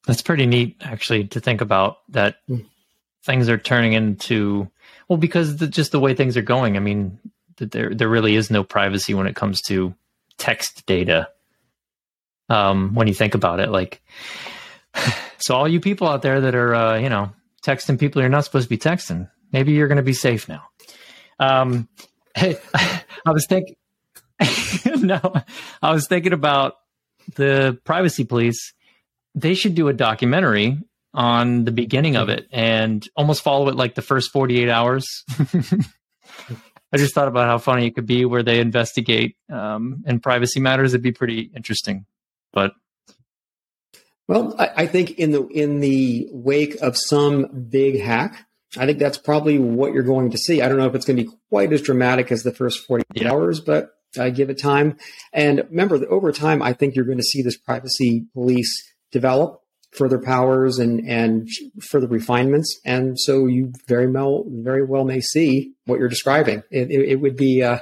That's 0.06 0.22
pretty 0.22 0.46
neat, 0.46 0.76
actually, 0.82 1.26
to 1.28 1.40
think 1.40 1.60
about 1.60 1.98
that. 2.10 2.36
Mm. 2.48 2.66
Things 3.26 3.48
are 3.48 3.58
turning 3.58 3.92
into 3.92 4.70
well, 5.08 5.18
because 5.18 5.56
the, 5.56 5.66
just 5.66 5.92
the 5.92 6.00
way 6.00 6.14
things 6.14 6.36
are 6.36 6.42
going, 6.42 6.76
I 6.76 6.80
mean, 6.80 7.18
there 7.56 7.94
there 7.94 8.08
really 8.08 8.34
is 8.34 8.50
no 8.50 8.64
privacy 8.64 9.14
when 9.14 9.26
it 9.26 9.36
comes 9.36 9.60
to 9.62 9.94
text 10.38 10.84
data. 10.86 11.28
Um, 12.48 12.94
when 12.94 13.08
you 13.08 13.14
think 13.14 13.34
about 13.34 13.60
it, 13.60 13.70
like, 13.70 14.02
so 15.38 15.56
all 15.56 15.68
you 15.68 15.80
people 15.80 16.08
out 16.08 16.22
there 16.22 16.40
that 16.42 16.54
are, 16.54 16.74
uh, 16.74 16.98
you 16.98 17.08
know, 17.08 17.32
texting 17.64 17.98
people 17.98 18.22
you're 18.22 18.28
not 18.28 18.44
supposed 18.44 18.66
to 18.66 18.68
be 18.68 18.78
texting, 18.78 19.28
maybe 19.52 19.72
you're 19.72 19.88
going 19.88 19.96
to 19.96 20.02
be 20.02 20.12
safe 20.12 20.48
now. 20.48 20.62
Um, 21.38 21.88
I 22.36 22.56
was 23.26 23.46
thinking, 23.48 23.76
no, 24.96 25.20
I 25.82 25.92
was 25.92 26.06
thinking 26.06 26.32
about 26.32 26.74
the 27.34 27.78
privacy 27.84 28.24
police. 28.24 28.72
They 29.34 29.54
should 29.54 29.74
do 29.74 29.88
a 29.88 29.92
documentary 29.92 30.78
on 31.16 31.64
the 31.64 31.72
beginning 31.72 32.16
of 32.16 32.28
it 32.28 32.46
and 32.52 33.08
almost 33.16 33.42
follow 33.42 33.68
it 33.68 33.74
like 33.74 33.94
the 33.94 34.02
first 34.02 34.30
48 34.30 34.68
hours. 34.68 35.24
I 36.92 36.98
just 36.98 37.14
thought 37.14 37.26
about 37.26 37.48
how 37.48 37.58
funny 37.58 37.86
it 37.86 37.94
could 37.94 38.06
be 38.06 38.26
where 38.26 38.42
they 38.42 38.60
investigate 38.60 39.36
um, 39.50 40.04
in 40.06 40.20
privacy 40.20 40.60
matters. 40.60 40.92
It'd 40.92 41.02
be 41.02 41.12
pretty 41.12 41.50
interesting, 41.56 42.04
but 42.52 42.72
well, 44.28 44.54
I, 44.58 44.70
I, 44.76 44.86
think 44.86 45.12
in 45.18 45.30
the 45.30 45.46
in 45.46 45.80
the 45.80 46.28
wake 46.32 46.76
of 46.82 46.96
some 46.96 47.66
big 47.70 48.00
hack, 48.00 48.46
I 48.76 48.86
think 48.86 48.98
that's 48.98 49.18
probably 49.18 49.58
what 49.58 49.94
you're 49.94 50.02
going 50.02 50.30
to 50.30 50.38
see. 50.38 50.62
I 50.62 50.68
don't 50.68 50.78
know 50.78 50.86
if 50.86 50.94
it's 50.94 51.06
going 51.06 51.16
to 51.16 51.24
be 51.24 51.30
quite 51.48 51.72
as 51.72 51.82
dramatic 51.82 52.30
as 52.30 52.42
the 52.42 52.52
first 52.52 52.86
48 52.86 53.22
yeah. 53.22 53.32
hours, 53.32 53.60
but 53.60 53.90
I 54.18 54.30
give 54.30 54.50
it 54.50 54.60
time. 54.60 54.98
And 55.32 55.64
remember, 55.70 55.98
that 55.98 56.08
over 56.08 56.32
time, 56.32 56.60
I 56.60 56.72
think 56.72 56.94
you're 56.94 57.04
going 57.04 57.18
to 57.18 57.24
see 57.24 57.42
this 57.42 57.56
privacy 57.56 58.26
police 58.34 58.72
develop 59.12 59.62
further 59.96 60.18
powers 60.18 60.78
and 60.78 61.00
and 61.08 61.48
further 61.90 62.06
refinements. 62.06 62.78
And 62.84 63.18
so 63.18 63.46
you 63.46 63.72
very 63.88 64.10
well 64.10 64.44
very 64.48 64.84
well 64.84 65.04
may 65.04 65.20
see 65.20 65.72
what 65.86 65.98
you're 65.98 66.08
describing. 66.08 66.62
It, 66.70 66.90
it, 66.90 67.08
it 67.10 67.16
would 67.16 67.36
be 67.36 67.62
uh, 67.62 67.78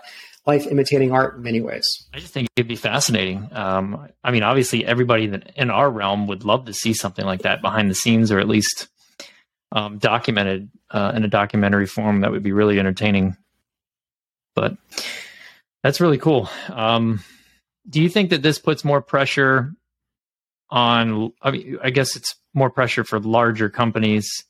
life 0.46 0.66
imitating 0.66 1.12
art 1.12 1.36
in 1.36 1.42
many 1.42 1.60
ways. 1.60 1.84
I 2.12 2.18
just 2.18 2.32
think 2.32 2.48
it'd 2.56 2.68
be 2.68 2.76
fascinating. 2.76 3.48
Um, 3.52 4.08
I 4.22 4.30
mean, 4.30 4.42
obviously, 4.42 4.84
everybody 4.84 5.32
in 5.56 5.70
our 5.70 5.90
realm 5.90 6.26
would 6.26 6.44
love 6.44 6.66
to 6.66 6.72
see 6.72 6.94
something 6.94 7.24
like 7.24 7.42
that 7.42 7.62
behind 7.62 7.90
the 7.90 7.94
scenes, 7.94 8.30
or 8.30 8.38
at 8.38 8.48
least 8.48 8.88
um, 9.72 9.98
documented 9.98 10.70
uh, 10.90 11.12
in 11.14 11.24
a 11.24 11.28
documentary 11.28 11.86
form. 11.86 12.20
That 12.20 12.30
would 12.30 12.42
be 12.42 12.52
really 12.52 12.78
entertaining. 12.78 13.36
But 14.54 14.76
that's 15.82 16.00
really 16.00 16.18
cool. 16.18 16.48
Um, 16.70 17.20
do 17.88 18.00
you 18.00 18.08
think 18.08 18.30
that 18.30 18.42
this 18.42 18.58
puts 18.58 18.84
more 18.84 19.02
pressure 19.02 19.74
on 20.70 21.32
I 21.42 21.50
mean 21.50 21.78
I 21.82 21.90
guess 21.90 22.16
it's 22.16 22.34
more 22.54 22.70
pressure 22.70 23.04
for 23.04 23.20
larger 23.20 23.68
companies. 23.68 24.44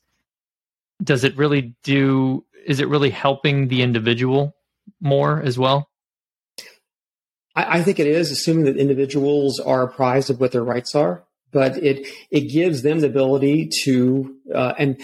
Does 1.03 1.23
it 1.23 1.35
really 1.37 1.75
do 1.83 2.45
is 2.65 2.79
it 2.79 2.87
really 2.87 3.11
helping 3.11 3.67
the 3.67 3.81
individual 3.81 4.55
more 5.01 5.41
as 5.41 5.57
well? 5.57 5.89
I, 7.55 7.79
I 7.79 7.83
think 7.83 7.99
it 7.99 8.07
is, 8.07 8.31
assuming 8.31 8.65
that 8.65 8.77
individuals 8.77 9.59
are 9.59 9.83
apprised 9.83 10.29
of 10.29 10.39
what 10.39 10.51
their 10.51 10.63
rights 10.63 10.95
are. 10.95 11.23
But 11.51 11.77
it 11.77 12.07
it 12.31 12.51
gives 12.51 12.81
them 12.81 12.99
the 12.99 13.07
ability 13.07 13.69
to 13.83 14.35
uh, 14.53 14.73
and 14.77 15.01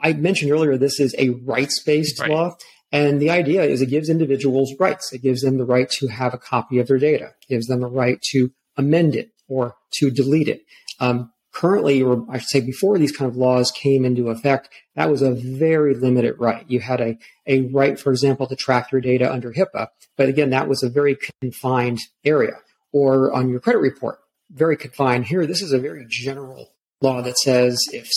I 0.00 0.14
mentioned 0.14 0.50
earlier 0.50 0.78
this 0.78 0.98
is 0.98 1.14
a 1.18 1.30
rights 1.30 1.82
based 1.82 2.20
right. 2.20 2.30
law. 2.30 2.56
And 2.92 3.20
the 3.20 3.30
idea 3.30 3.62
is 3.62 3.82
it 3.82 3.86
gives 3.86 4.08
individuals 4.08 4.74
rights. 4.80 5.12
It 5.12 5.22
gives 5.22 5.42
them 5.42 5.58
the 5.58 5.64
right 5.64 5.88
to 5.90 6.08
have 6.08 6.34
a 6.34 6.38
copy 6.38 6.78
of 6.78 6.88
their 6.88 6.98
data. 6.98 7.26
It 7.26 7.48
gives 7.48 7.66
them 7.66 7.80
the 7.80 7.86
right 7.86 8.20
to 8.32 8.50
amend 8.76 9.14
it 9.14 9.30
or 9.50 9.76
to 9.94 10.10
delete 10.10 10.48
it. 10.48 10.62
Um, 11.00 11.32
currently, 11.52 12.02
or 12.02 12.24
I 12.30 12.38
should 12.38 12.48
say 12.48 12.60
before 12.60 12.98
these 12.98 13.12
kind 13.12 13.30
of 13.30 13.36
laws 13.36 13.70
came 13.70 14.04
into 14.04 14.30
effect, 14.30 14.70
that 14.94 15.10
was 15.10 15.20
a 15.20 15.32
very 15.32 15.94
limited 15.94 16.36
right. 16.38 16.64
You 16.68 16.80
had 16.80 17.00
a, 17.00 17.18
a 17.46 17.62
right, 17.62 17.98
for 17.98 18.12
example, 18.12 18.46
to 18.46 18.56
track 18.56 18.92
your 18.92 19.00
data 19.00 19.30
under 19.30 19.52
HIPAA. 19.52 19.88
But 20.16 20.28
again, 20.28 20.50
that 20.50 20.68
was 20.68 20.82
a 20.82 20.88
very 20.88 21.18
confined 21.42 22.00
area. 22.24 22.58
Or 22.92 23.32
on 23.32 23.48
your 23.48 23.60
credit 23.60 23.80
report, 23.80 24.18
very 24.50 24.76
confined. 24.76 25.26
Here, 25.26 25.46
this 25.46 25.62
is 25.62 25.72
a 25.72 25.78
very 25.78 26.06
general 26.08 26.68
law 27.00 27.22
that 27.22 27.38
says 27.38 27.78
if 27.92 28.08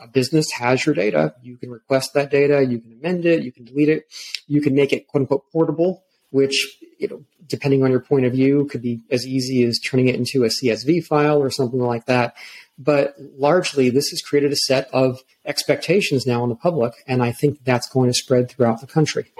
a 0.00 0.08
business 0.08 0.50
has 0.52 0.84
your 0.84 0.94
data, 0.94 1.34
you 1.42 1.56
can 1.56 1.70
request 1.70 2.14
that 2.14 2.30
data, 2.30 2.64
you 2.64 2.78
can 2.78 2.92
amend 2.92 3.26
it, 3.26 3.42
you 3.42 3.52
can 3.52 3.64
delete 3.64 3.88
it, 3.88 4.04
you 4.46 4.60
can 4.60 4.74
make 4.74 4.92
it 4.92 5.06
quote 5.08 5.22
unquote 5.22 5.44
portable, 5.52 6.04
which 6.30 6.78
you 7.02 7.08
know 7.08 7.24
depending 7.48 7.82
on 7.82 7.90
your 7.90 8.00
point 8.00 8.24
of 8.24 8.32
view, 8.32 8.66
could 8.70 8.80
be 8.80 9.00
as 9.10 9.26
easy 9.26 9.64
as 9.64 9.78
turning 9.78 10.08
it 10.08 10.14
into 10.14 10.44
a 10.44 10.48
CSV 10.48 11.04
file 11.04 11.42
or 11.42 11.50
something 11.50 11.80
like 11.80 12.06
that. 12.06 12.34
But 12.78 13.14
largely, 13.18 13.90
this 13.90 14.08
has 14.08 14.22
created 14.22 14.52
a 14.52 14.56
set 14.56 14.88
of 14.92 15.20
expectations 15.44 16.26
now 16.26 16.42
in 16.44 16.48
the 16.48 16.56
public, 16.56 16.94
and 17.06 17.22
I 17.22 17.32
think 17.32 17.62
that's 17.64 17.88
going 17.88 18.08
to 18.08 18.14
spread 18.14 18.48
throughout 18.48 18.80
the 18.80 18.86
country. 18.86 19.32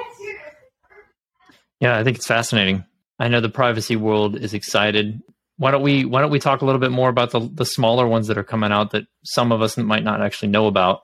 Yeah, 1.80 1.96
I 1.96 2.04
think 2.04 2.16
it's 2.16 2.26
fascinating. 2.26 2.84
I 3.18 3.28
know 3.28 3.40
the 3.40 3.48
privacy 3.48 3.96
world 3.96 4.36
is 4.36 4.52
excited. 4.52 5.22
Why 5.56 5.70
don't 5.70 5.82
we 5.82 6.04
Why 6.04 6.20
don't 6.20 6.30
we 6.30 6.40
talk 6.40 6.60
a 6.60 6.64
little 6.64 6.80
bit 6.80 6.90
more 6.90 7.08
about 7.08 7.30
the 7.30 7.40
the 7.40 7.64
smaller 7.64 8.06
ones 8.06 8.26
that 8.26 8.38
are 8.38 8.44
coming 8.44 8.72
out 8.72 8.90
that 8.90 9.06
some 9.22 9.52
of 9.52 9.62
us 9.62 9.76
might 9.76 10.04
not 10.04 10.20
actually 10.20 10.48
know 10.48 10.66
about? 10.66 11.02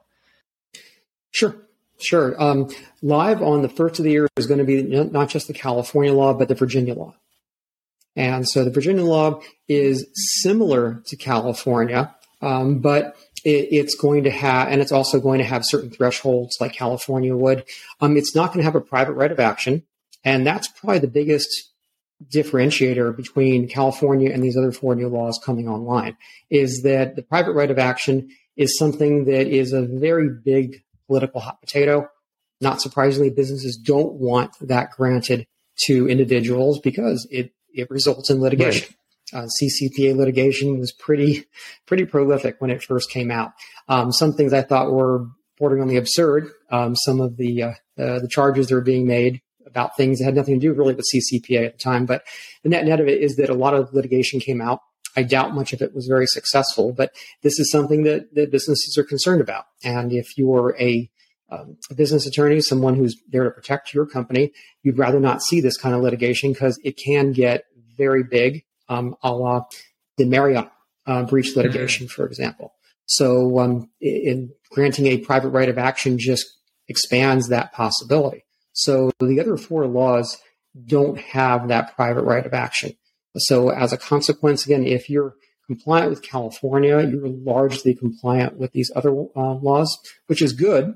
Sure. 1.31 1.57
Sure. 2.01 2.41
Um, 2.41 2.71
live 3.03 3.43
on 3.43 3.63
the 3.63 3.69
first 3.69 3.99
of 3.99 4.05
the 4.05 4.13
year 4.13 4.29
is 4.37 4.47
going 4.47 4.59
to 4.59 4.65
be 4.65 4.83
not 4.83 5.29
just 5.29 5.49
the 5.49 5.55
California 5.55 6.13
law, 6.13 6.33
but 6.33 6.49
the 6.49 6.55
Virginia 6.55 6.95
law. 6.95 7.15
And 8.15 8.49
so 8.49 8.65
the 8.65 8.71
Virginia 8.71 9.05
law 9.05 9.41
is 9.69 10.07
similar 10.43 11.03
to 11.07 11.17
California, 11.17 12.15
um, 12.41 12.79
but 12.79 13.17
it, 13.45 13.69
it's 13.71 13.95
going 13.95 14.25
to 14.25 14.31
have, 14.31 14.69
and 14.69 14.81
it's 14.81 14.93
also 14.93 15.21
going 15.21 15.39
to 15.39 15.45
have 15.45 15.65
certain 15.65 15.91
thresholds 15.91 16.57
like 16.61 16.73
California 16.73 17.37
would. 17.37 17.65
Um, 18.01 18.17
it's 18.17 18.35
not 18.35 18.49
going 18.49 18.59
to 18.59 18.65
have 18.65 18.75
a 18.75 18.81
private 18.81 19.13
right 19.13 19.31
of 19.31 19.41
action. 19.41 19.85
And 20.25 20.47
that's 20.47 20.69
probably 20.69 20.99
the 20.99 21.09
biggest 21.09 21.49
differentiator 22.33 23.17
between 23.17 23.69
California 23.69 24.31
and 24.33 24.43
these 24.43 24.57
other 24.57 24.73
four 24.73 24.95
new 24.95 25.09
laws 25.09 25.41
coming 25.45 25.69
online 25.69 26.17
is 26.51 26.83
that 26.83 27.15
the 27.15 27.23
private 27.23 27.53
right 27.53 27.71
of 27.71 27.79
action 27.79 28.29
is 28.57 28.77
something 28.77 29.27
that 29.27 29.47
is 29.47 29.73
a 29.73 29.83
very 29.83 30.29
big 30.29 30.83
political 31.09 31.41
hot 31.41 31.61
potato. 31.61 32.09
Not 32.61 32.81
surprisingly, 32.81 33.31
businesses 33.31 33.77
don't 33.77 34.15
want 34.15 34.53
that 34.61 34.93
granted 34.93 35.47
to 35.87 36.09
individuals 36.09 36.81
because 36.81 37.27
it, 37.31 37.53
it 37.73 37.91
results 37.91 38.31
in 38.31 38.41
litigation. 38.41 38.89
Right. 38.89 38.95
Uh, 39.33 39.47
CCPA 39.61 40.17
litigation 40.17 40.79
was 40.79 40.93
pretty 40.93 41.45
pretty 41.87 42.07
prolific 42.07 42.57
when 42.61 42.71
it 42.71 42.83
first 42.83 43.11
came 43.11 43.31
out. 43.31 43.53
Um, 43.87 44.11
some 44.11 44.33
things 44.33 44.55
I 44.55 44.63
thought 44.63 44.91
were 44.91 45.27
bordering 45.59 45.83
on 45.83 45.89
the 45.89 45.97
absurd. 45.99 46.51
Um, 46.71 46.97
some 46.97 47.21
of 47.21 47.37
the 47.37 47.63
uh, 47.63 47.73
uh, 47.99 48.21
the 48.21 48.29
charges 48.29 48.69
that 48.69 48.75
were 48.75 48.81
being 48.81 49.07
made 49.07 49.43
about 49.67 49.97
things 49.97 50.19
that 50.19 50.25
had 50.25 50.35
nothing 50.35 50.59
to 50.59 50.61
do 50.61 50.73
really 50.73 50.95
with 50.95 51.05
CCPA 51.15 51.67
at 51.67 51.73
the 51.73 51.79
time. 51.79 52.07
But 52.07 52.23
the 52.63 52.71
net 52.71 52.87
net 52.87 53.01
of 53.01 53.09
it 53.09 53.21
is 53.21 53.37
that 53.37 53.51
a 53.51 53.55
lot 53.55 53.75
of 53.75 53.93
litigation 53.93 54.41
came 54.41 54.63
out. 54.63 54.81
I 55.19 55.25
doubt 55.25 55.53
much 55.53 55.73
of 55.73 55.83
it 55.83 55.93
was 55.93 56.07
very 56.07 56.29
successful, 56.29 56.93
but 56.93 57.11
this 57.43 57.59
is 57.59 57.73
something 57.73 58.05
that, 58.05 58.33
that 58.37 58.53
businesses 58.53 58.97
are 58.97 59.03
concerned 59.03 59.41
about. 59.41 59.65
And 59.83 60.13
if 60.13 60.39
you're 60.39 60.77
a, 60.79 61.11
um, 61.51 61.77
a 61.91 61.95
business 61.95 62.25
attorney, 62.25 62.61
someone 62.61 62.95
who's 62.95 63.21
there 63.29 63.43
to 63.43 63.51
protect 63.51 63.93
your 63.93 64.07
company, 64.07 64.53
you'd 64.85 64.97
rather 64.97 65.19
not 65.19 65.43
see 65.43 65.61
this 65.61 65.77
kind 65.77 65.97
of 65.97 66.03
litigation 66.03 66.53
because 66.53 66.79
it 66.85 66.93
can 66.93 67.33
get 67.33 67.65
very 67.97 68.23
big, 68.23 68.65
um, 68.89 69.17
a 69.25 69.33
la 69.33 69.63
the 70.19 70.25
Marriott 70.25 70.71
uh, 71.07 71.25
breach 71.25 71.57
litigation, 71.57 72.07
mm-hmm. 72.07 72.15
for 72.15 72.27
example. 72.27 72.75
So, 73.07 73.59
um, 73.59 73.91
in 74.01 74.53
granting 74.71 75.07
a 75.07 75.19
private 75.19 75.49
right 75.49 75.69
of 75.69 75.79
action 75.79 76.19
just 76.19 76.47
expands 76.87 77.49
that 77.49 77.73
possibility. 77.73 78.45
So 78.73 79.11
the 79.19 79.41
other 79.41 79.57
four 79.57 79.89
laws 79.89 80.39
don't 80.87 81.19
have 81.19 81.69
that 81.69 81.97
private 81.97 82.23
right 82.23 82.47
of 82.47 82.55
action. 82.55 82.93
So 83.39 83.71
as 83.71 83.93
a 83.93 83.99
consequence, 83.99 84.65
again, 84.65 84.87
if 84.87 85.09
you're 85.09 85.35
compliant 85.67 86.11
with 86.11 86.23
California, 86.23 87.01
you're 87.01 87.29
largely 87.29 87.95
compliant 87.95 88.59
with 88.59 88.73
these 88.73 88.91
other 88.97 89.11
uh, 89.11 89.55
laws, 89.55 89.99
which 90.27 90.43
is 90.43 90.53
good. 90.53 90.95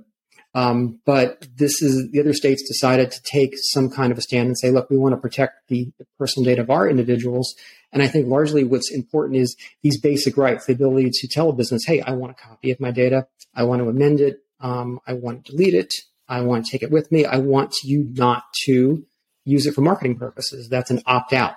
Um, 0.54 1.00
but 1.06 1.46
this 1.56 1.80
is 1.80 2.10
the 2.10 2.20
other 2.20 2.34
states 2.34 2.68
decided 2.68 3.10
to 3.10 3.22
take 3.22 3.54
some 3.56 3.88
kind 3.88 4.12
of 4.12 4.18
a 4.18 4.20
stand 4.20 4.48
and 4.48 4.58
say, 4.58 4.70
look, 4.70 4.90
we 4.90 4.98
want 4.98 5.14
to 5.14 5.20
protect 5.20 5.68
the, 5.68 5.92
personal 6.18 6.44
data 6.44 6.60
of 6.60 6.70
our 6.70 6.88
individuals. 6.88 7.54
And 7.92 8.02
I 8.02 8.06
think 8.06 8.28
largely 8.28 8.64
what's 8.64 8.92
important 8.92 9.38
is 9.38 9.56
these 9.82 10.00
basic 10.00 10.36
rights, 10.36 10.66
the 10.66 10.74
ability 10.74 11.10
to 11.12 11.28
tell 11.28 11.48
a 11.48 11.54
business, 11.54 11.84
hey, 11.86 12.00
I 12.00 12.12
want 12.12 12.32
a 12.32 12.42
copy 12.42 12.70
of 12.70 12.80
my 12.80 12.90
data. 12.90 13.26
I 13.54 13.64
want 13.64 13.82
to 13.82 13.88
amend 13.88 14.20
it. 14.20 14.38
Um, 14.60 15.00
I 15.06 15.14
want 15.14 15.46
to 15.46 15.52
delete 15.52 15.74
it. 15.74 15.94
I 16.28 16.42
want 16.42 16.64
to 16.64 16.70
take 16.70 16.82
it 16.82 16.90
with 16.90 17.10
me. 17.10 17.24
I 17.24 17.38
want 17.38 17.74
you 17.82 18.08
not 18.12 18.44
to 18.64 19.04
use 19.44 19.66
it 19.66 19.74
for 19.74 19.80
marketing 19.80 20.16
purposes. 20.16 20.68
That's 20.68 20.90
an 20.90 21.02
opt 21.06 21.32
out. 21.32 21.54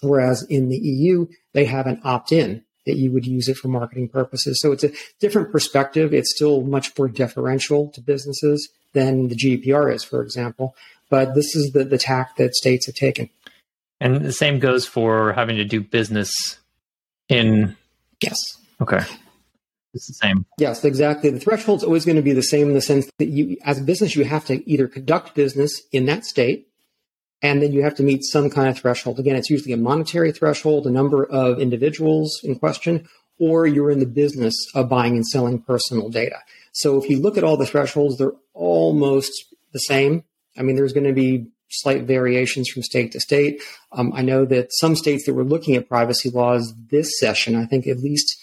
Whereas 0.00 0.42
in 0.44 0.68
the 0.68 0.78
EU, 0.78 1.26
they 1.52 1.64
have 1.64 1.86
an 1.86 2.00
opt 2.04 2.32
in 2.32 2.64
that 2.86 2.96
you 2.96 3.12
would 3.12 3.26
use 3.26 3.48
it 3.48 3.56
for 3.56 3.68
marketing 3.68 4.08
purposes. 4.08 4.60
So 4.60 4.72
it's 4.72 4.84
a 4.84 4.90
different 5.20 5.52
perspective. 5.52 6.14
It's 6.14 6.34
still 6.34 6.62
much 6.62 6.96
more 6.98 7.08
deferential 7.08 7.88
to 7.90 8.00
businesses 8.00 8.68
than 8.94 9.28
the 9.28 9.36
GDPR 9.36 9.94
is, 9.94 10.02
for 10.02 10.22
example. 10.22 10.74
But 11.10 11.34
this 11.34 11.54
is 11.54 11.72
the, 11.72 11.84
the 11.84 11.98
tack 11.98 12.36
that 12.36 12.54
states 12.54 12.86
have 12.86 12.94
taken. 12.94 13.28
And 14.00 14.24
the 14.24 14.32
same 14.32 14.58
goes 14.58 14.86
for 14.86 15.32
having 15.32 15.56
to 15.56 15.64
do 15.64 15.80
business 15.80 16.58
in. 17.28 17.76
Yes. 18.22 18.36
Okay. 18.80 19.00
It's 19.94 20.06
the 20.06 20.14
same. 20.14 20.46
Yes, 20.58 20.84
exactly. 20.84 21.30
The 21.30 21.40
threshold 21.40 21.80
is 21.80 21.84
always 21.84 22.04
going 22.04 22.16
to 22.16 22.22
be 22.22 22.32
the 22.32 22.42
same 22.42 22.68
in 22.68 22.74
the 22.74 22.80
sense 22.80 23.10
that 23.18 23.26
you, 23.26 23.56
as 23.64 23.78
a 23.78 23.82
business, 23.82 24.14
you 24.14 24.24
have 24.24 24.44
to 24.46 24.68
either 24.70 24.86
conduct 24.86 25.34
business 25.34 25.82
in 25.92 26.06
that 26.06 26.24
state, 26.24 26.67
and 27.42 27.62
then 27.62 27.72
you 27.72 27.82
have 27.82 27.94
to 27.96 28.02
meet 28.02 28.24
some 28.24 28.50
kind 28.50 28.68
of 28.68 28.78
threshold. 28.78 29.18
Again, 29.18 29.36
it's 29.36 29.50
usually 29.50 29.72
a 29.72 29.78
monetary 29.78 30.32
threshold, 30.32 30.86
a 30.86 30.90
number 30.90 31.24
of 31.24 31.60
individuals 31.60 32.40
in 32.42 32.58
question, 32.58 33.08
or 33.38 33.66
you're 33.66 33.90
in 33.90 34.00
the 34.00 34.06
business 34.06 34.54
of 34.74 34.88
buying 34.88 35.14
and 35.14 35.26
selling 35.26 35.60
personal 35.60 36.08
data. 36.08 36.38
So 36.72 37.00
if 37.00 37.08
you 37.08 37.20
look 37.20 37.36
at 37.36 37.44
all 37.44 37.56
the 37.56 37.66
thresholds, 37.66 38.18
they're 38.18 38.32
almost 38.54 39.32
the 39.72 39.78
same. 39.78 40.24
I 40.56 40.62
mean, 40.62 40.76
there's 40.76 40.92
going 40.92 41.06
to 41.06 41.12
be 41.12 41.46
slight 41.70 42.04
variations 42.04 42.68
from 42.68 42.82
state 42.82 43.12
to 43.12 43.20
state. 43.20 43.62
Um, 43.92 44.12
I 44.14 44.22
know 44.22 44.44
that 44.46 44.72
some 44.72 44.96
states 44.96 45.26
that 45.26 45.34
were 45.34 45.44
looking 45.44 45.76
at 45.76 45.88
privacy 45.88 46.30
laws 46.30 46.74
this 46.90 47.18
session, 47.18 47.54
I 47.54 47.66
think 47.66 47.86
at 47.86 47.98
least 47.98 48.36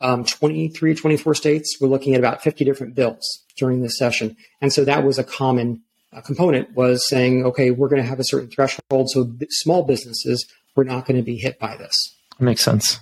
um, 0.00 0.24
23, 0.24 0.94
24 0.94 1.34
states. 1.34 1.78
We're 1.80 1.88
looking 1.88 2.14
at 2.14 2.20
about 2.20 2.42
50 2.42 2.64
different 2.64 2.94
bills 2.94 3.44
during 3.56 3.82
this 3.82 3.98
session. 3.98 4.36
And 4.60 4.72
so 4.72 4.84
that 4.84 5.04
was 5.04 5.18
a 5.18 5.24
common 5.24 5.82
component 6.22 6.74
was 6.74 7.08
saying, 7.08 7.44
okay, 7.46 7.70
we're 7.70 7.88
going 7.88 8.02
to 8.02 8.08
have 8.08 8.20
a 8.20 8.24
certain 8.24 8.50
threshold. 8.50 9.10
So 9.10 9.30
small 9.50 9.84
businesses, 9.84 10.46
we're 10.74 10.84
not 10.84 11.06
going 11.06 11.16
to 11.16 11.22
be 11.22 11.36
hit 11.36 11.58
by 11.58 11.76
this. 11.76 11.94
Makes 12.38 12.62
sense. 12.62 13.00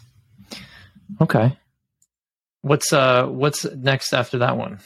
Okay. 1.21 1.57
What's, 2.63 2.93
uh, 2.93 3.27
what's 3.27 3.65
next 3.65 4.13
after 4.13 4.39
that 4.39 4.57
one? 4.57 4.81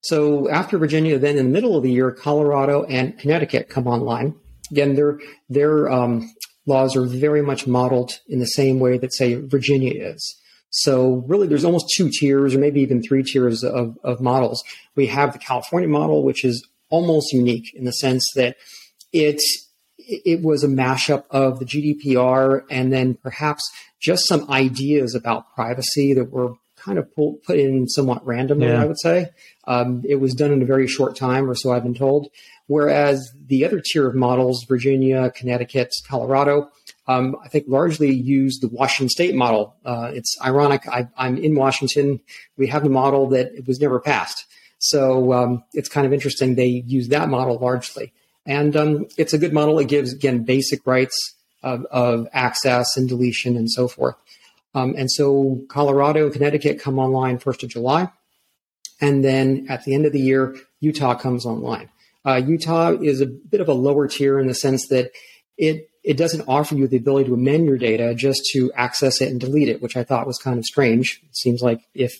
So 0.00 0.48
after 0.48 0.78
Virginia, 0.78 1.18
then 1.18 1.36
in 1.36 1.46
the 1.46 1.50
middle 1.50 1.76
of 1.76 1.82
the 1.82 1.90
year, 1.90 2.12
Colorado 2.12 2.84
and 2.84 3.18
Connecticut 3.18 3.68
come 3.68 3.86
online. 3.86 4.34
Again, 4.70 4.94
they're, 4.94 5.18
they're 5.48 5.90
um, 5.90 6.32
laws 6.66 6.96
are 6.96 7.06
very 7.06 7.42
much 7.42 7.66
modeled 7.66 8.20
in 8.28 8.38
the 8.38 8.46
same 8.46 8.78
way 8.78 8.98
that, 8.98 9.12
say, 9.12 9.34
Virginia 9.34 9.92
is. 9.94 10.36
So 10.70 11.24
really, 11.26 11.46
there's 11.46 11.64
almost 11.64 11.86
two 11.96 12.10
tiers, 12.10 12.54
or 12.54 12.58
maybe 12.58 12.80
even 12.80 13.02
three 13.02 13.22
tiers 13.22 13.64
of, 13.64 13.96
of 14.02 14.20
models. 14.20 14.62
We 14.94 15.06
have 15.06 15.32
the 15.32 15.38
California 15.38 15.88
model, 15.88 16.22
which 16.22 16.44
is 16.44 16.66
almost 16.88 17.32
unique 17.32 17.74
in 17.74 17.84
the 17.84 17.92
sense 17.92 18.24
that 18.34 18.56
it 19.12 19.40
it 19.98 20.42
was 20.42 20.62
a 20.62 20.68
mashup 20.68 21.24
of 21.30 21.58
the 21.58 21.64
GDPR 21.64 22.62
and 22.70 22.92
then 22.92 23.14
perhaps 23.14 23.68
just 24.00 24.28
some 24.28 24.48
ideas 24.50 25.16
about 25.16 25.52
privacy 25.54 26.14
that 26.14 26.30
were 26.30 26.54
kind 26.76 26.98
of 26.98 27.12
pulled, 27.12 27.42
put 27.42 27.58
in 27.58 27.88
somewhat 27.88 28.24
randomly. 28.24 28.68
Yeah. 28.68 28.82
I 28.82 28.86
would 28.86 29.00
say 29.00 29.30
um, 29.66 30.02
it 30.08 30.16
was 30.16 30.34
done 30.34 30.52
in 30.52 30.62
a 30.62 30.66
very 30.66 30.86
short 30.86 31.16
time, 31.16 31.50
or 31.50 31.56
so 31.56 31.72
I've 31.72 31.82
been 31.82 31.94
told. 31.94 32.28
Whereas 32.68 33.32
the 33.46 33.64
other 33.64 33.80
tier 33.84 34.06
of 34.06 34.14
models, 34.14 34.64
Virginia, 34.68 35.32
Connecticut, 35.34 35.92
Colorado, 36.06 36.70
um, 37.08 37.36
I 37.44 37.48
think 37.48 37.66
largely 37.68 38.12
use 38.12 38.58
the 38.58 38.68
Washington 38.68 39.08
State 39.08 39.34
model. 39.34 39.76
Uh, 39.84 40.10
it's 40.12 40.36
ironic. 40.44 40.88
I, 40.88 41.08
am 41.16 41.36
in 41.38 41.54
Washington. 41.54 42.20
We 42.56 42.66
have 42.68 42.84
a 42.84 42.88
model 42.88 43.28
that 43.28 43.54
it 43.54 43.66
was 43.66 43.80
never 43.80 44.00
passed. 44.00 44.44
So 44.78 45.32
um, 45.32 45.64
it's 45.72 45.88
kind 45.88 46.06
of 46.06 46.12
interesting. 46.12 46.54
They 46.54 46.66
use 46.86 47.08
that 47.08 47.28
model 47.28 47.58
largely. 47.58 48.12
And 48.44 48.76
um, 48.76 49.06
it's 49.16 49.32
a 49.32 49.38
good 49.38 49.52
model. 49.52 49.78
It 49.78 49.88
gives, 49.88 50.12
again, 50.12 50.44
basic 50.44 50.86
rights 50.86 51.34
of, 51.62 51.84
of 51.86 52.28
access 52.32 52.96
and 52.96 53.08
deletion 53.08 53.56
and 53.56 53.70
so 53.70 53.88
forth. 53.88 54.16
Um, 54.74 54.94
and 54.96 55.10
so 55.10 55.62
Colorado 55.68 56.30
Connecticut 56.30 56.80
come 56.80 56.98
online 56.98 57.38
1st 57.38 57.62
of 57.62 57.68
July. 57.70 58.10
And 59.00 59.24
then 59.24 59.66
at 59.68 59.84
the 59.84 59.94
end 59.94 60.06
of 60.06 60.12
the 60.12 60.20
year, 60.20 60.56
Utah 60.80 61.14
comes 61.14 61.46
online. 61.46 61.88
Uh, 62.24 62.42
Utah 62.44 62.90
is 62.90 63.20
a 63.20 63.26
bit 63.26 63.60
of 63.60 63.68
a 63.68 63.72
lower 63.72 64.08
tier 64.08 64.38
in 64.38 64.48
the 64.48 64.54
sense 64.54 64.88
that 64.88 65.12
it 65.56 65.88
it 66.06 66.16
doesn't 66.16 66.44
offer 66.46 66.76
you 66.76 66.86
the 66.86 66.98
ability 66.98 67.28
to 67.28 67.34
amend 67.34 67.66
your 67.66 67.76
data 67.76 68.14
just 68.14 68.48
to 68.52 68.72
access 68.76 69.20
it 69.20 69.28
and 69.28 69.40
delete 69.40 69.68
it, 69.68 69.82
which 69.82 69.96
I 69.96 70.04
thought 70.04 70.24
was 70.26 70.38
kind 70.38 70.56
of 70.56 70.64
strange. 70.64 71.20
It 71.24 71.36
seems 71.36 71.60
like 71.60 71.80
if 71.94 72.14